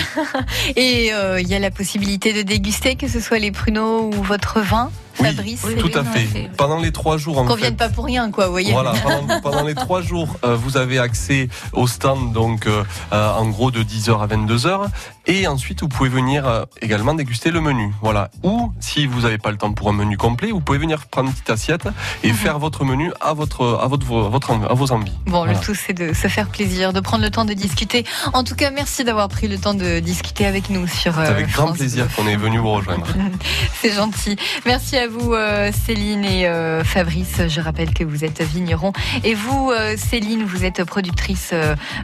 Et 0.76 1.13
euh, 1.13 1.39
il 1.41 1.48
y 1.48 1.56
a 1.56 1.60
la 1.60 1.72
possibilité 1.72 2.34
de 2.34 2.41
déguster, 2.41 2.95
que 2.95 3.08
ce 3.08 3.19
soit 3.19 3.39
les 3.39 3.52
pruneaux 3.52 4.10
ou 4.13 4.24
votre 4.24 4.60
vin, 4.62 4.91
Fabrice. 5.13 5.65
Tout 5.80 5.91
à 5.98 6.04
fait. 6.04 6.50
Pendant 6.58 6.80
les 6.80 6.91
trois 6.91 7.17
jours, 7.17 7.45
Qu'on 7.45 7.56
vienne 7.56 7.76
pas 7.76 7.89
pour 7.89 8.06
rien, 8.06 8.32
quoi, 8.32 8.45
vous 8.45 8.52
voyez. 8.52 8.72
Voilà, 8.72 8.93
pendant, 8.93 9.41
pendant 9.43 9.63
les 9.63 9.76
trois 9.76 10.02
jours, 10.02 10.36
euh, 10.43 10.56
vous 10.56 10.78
avez 10.78 11.00
accès 11.00 11.50
au 11.74 11.88
stand, 11.88 12.32
donc 12.34 12.67
euh, 12.67 12.84
euh, 13.13 13.34
en 13.34 13.48
gros 13.50 13.72
de 13.72 13.84
10h 13.84 14.22
à 14.22 14.28
22h, 14.28 14.88
et 15.28 15.48
ensuite 15.48 15.82
vous 15.82 15.88
pouvez 15.89 16.10
venir 16.10 16.48
euh, 16.48 16.65
également 16.82 17.13
déguster 17.13 17.52
le 17.52 17.62
menu. 17.62 17.93
Voilà. 18.02 18.30
Ou 18.43 18.72
si 18.80 19.06
vous 19.08 19.22
n'avez 19.22 19.38
pas 19.38 19.52
le 19.52 19.58
temps 19.58 19.74
pour 19.74 19.89
un 19.89 19.93
menu 19.93 20.17
complet, 20.17 20.52
vous 20.52 20.62
pouvez 20.62 20.78
venir 20.78 21.06
prendre 21.08 21.28
une 21.30 21.34
petite 21.34 21.50
assiette 21.50 21.86
Mhm. 21.86 21.93
et 22.24 22.34
faire 22.34 22.60
votre 22.60 22.84
menu 22.86 23.12
à 23.22 23.34
votre 23.34 23.80
à 23.82 23.88
votre, 23.88 24.06
à 24.26 24.30
votre 24.30 24.52
à 24.52 24.74
vos 24.74 24.91
envies. 24.91 25.12
Bon, 25.26 25.39
Voilà. 25.39 25.54
le 25.54 25.60
tout, 25.60 25.76
c'est 25.76 25.93
de 25.93 26.13
se 26.13 26.28
faire 26.28 26.48
plaisir, 26.48 26.93
de 26.93 27.00
prendre 27.00 27.24
le 27.24 27.30
temps 27.32 27.45
de 27.45 27.54
discuter. 27.54 28.06
En 28.34 28.43
tout 28.43 28.56
cas, 28.56 28.69
merci 28.72 29.04
d'avoir 29.04 29.28
pris 29.28 29.48
le 29.48 29.58
temps 29.58 29.74
de 29.74 30.00
discuter 30.00 30.45
avec 30.45 30.69
nous 30.69 30.88
sur. 30.88 31.13
C'est 31.15 31.22
avec 31.22 31.52
grand 31.52 31.72
plaisir 31.74 32.08
qu'on 32.15 32.28
est 32.28 32.36
venu 32.36 32.58
vous 32.60 32.72
rejoindre. 32.72 33.08
C'est 33.82 33.93
gentil. 33.93 34.36
Merci 34.65 34.98
à 34.98 35.08
vous, 35.08 35.09
euh, 35.34 35.72
Céline 35.72 36.24
et 36.24 36.48
euh, 36.48 36.84
Fabrice. 36.84 37.41
Je 37.48 37.62
rappelle 37.62 37.93
que 37.93 38.04
vous 38.04 38.24
êtes 38.24 38.41
vigneron. 38.41 38.93
Et 39.24 39.34
vous, 39.34 39.72
euh, 39.72 39.95
Céline, 39.98 40.43
vous 40.43 40.65
êtes 40.65 40.84
productrice 40.84 41.54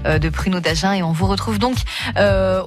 de 0.05 0.29
pruneaux 0.29 0.59
d'Agen. 0.59 0.93
Et 0.93 1.03
on 1.03 1.11
vous 1.11 1.27
retrouve 1.27 1.59
donc 1.59 1.75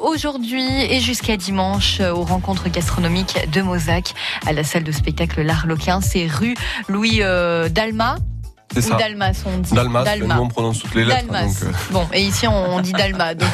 aujourd'hui 0.00 0.66
et 0.90 1.00
jusqu'à 1.00 1.36
dimanche 1.36 2.00
aux 2.00 2.22
rencontres 2.22 2.68
gastronomiques 2.68 3.48
de 3.52 3.62
Mozac 3.62 4.14
à 4.46 4.52
la 4.52 4.64
salle 4.64 4.84
de 4.84 4.92
spectacle 4.92 5.42
L'Arlequin. 5.42 6.00
C'est 6.00 6.26
rue 6.26 6.54
Louis 6.88 7.20
Dalma. 7.70 8.16
C'est 8.72 8.82
ça. 8.82 8.96
Dalmas, 8.96 9.42
on 9.46 9.58
dit. 9.58 9.72
Dalmas, 9.72 10.16
nous 10.16 10.30
on 10.30 10.48
prononce 10.48 10.80
toutes 10.80 10.94
les 10.94 11.04
lettres. 11.04 11.26
Dalmas. 11.26 11.46
donc, 11.46 11.62
euh, 11.62 11.72
Bon, 11.90 12.06
et 12.12 12.22
ici 12.22 12.46
on, 12.46 12.74
on 12.76 12.80
dit 12.80 12.92
Dalma, 12.92 13.34
donc 13.34 13.48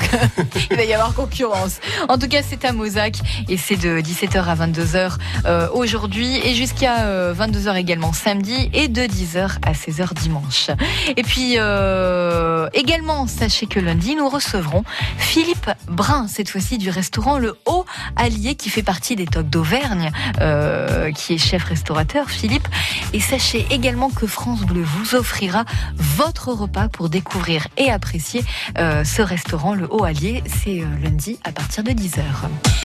il 0.70 0.76
va 0.76 0.84
y 0.84 0.92
avoir 0.92 1.14
concurrence. 1.14 1.78
En 2.08 2.18
tout 2.18 2.28
cas, 2.28 2.40
c'est 2.46 2.64
à 2.64 2.72
Mozac 2.72 3.18
et 3.48 3.56
c'est 3.56 3.76
de 3.76 4.00
17h 4.00 4.44
à 4.44 4.54
22h 4.54 5.12
euh, 5.46 5.68
aujourd'hui 5.72 6.36
et 6.44 6.54
jusqu'à 6.54 7.02
euh, 7.06 7.34
22h 7.34 7.76
également 7.76 8.12
samedi 8.12 8.70
et 8.72 8.88
de 8.88 9.02
10h 9.02 9.58
à 9.64 9.72
16h 9.72 10.14
dimanche. 10.14 10.70
Et 11.16 11.22
puis 11.22 11.54
euh, 11.58 12.68
également, 12.74 13.26
sachez 13.26 13.66
que 13.66 13.80
lundi, 13.80 14.16
nous 14.16 14.28
recevrons 14.28 14.84
Philippe 15.18 15.70
Brun, 15.88 16.26
cette 16.28 16.48
fois-ci 16.50 16.78
du 16.78 16.90
restaurant 16.90 17.38
Le 17.38 17.56
Haut 17.66 17.84
Allier 18.16 18.54
qui 18.54 18.70
fait 18.70 18.82
partie 18.82 19.16
des 19.16 19.26
Tocs 19.26 19.48
d'Auvergne, 19.48 20.10
euh, 20.40 21.12
qui 21.12 21.34
est 21.34 21.38
chef 21.38 21.64
restaurateur, 21.64 22.30
Philippe. 22.30 22.66
Et 23.12 23.20
sachez 23.20 23.66
également 23.70 24.10
que 24.10 24.26
France 24.26 24.62
Bleu 24.62 24.82
offrira 25.12 25.64
votre 25.96 26.52
repas 26.52 26.88
pour 26.88 27.08
découvrir 27.08 27.68
et 27.76 27.90
apprécier 27.90 28.42
euh, 28.78 29.04
ce 29.04 29.22
restaurant, 29.22 29.74
Le 29.74 29.92
Haut 29.92 30.04
Allier. 30.04 30.42
C'est 30.46 30.80
euh, 30.80 30.86
lundi 31.02 31.38
à 31.44 31.52
partir 31.52 31.84
de 31.84 31.90
10h. 31.90 32.22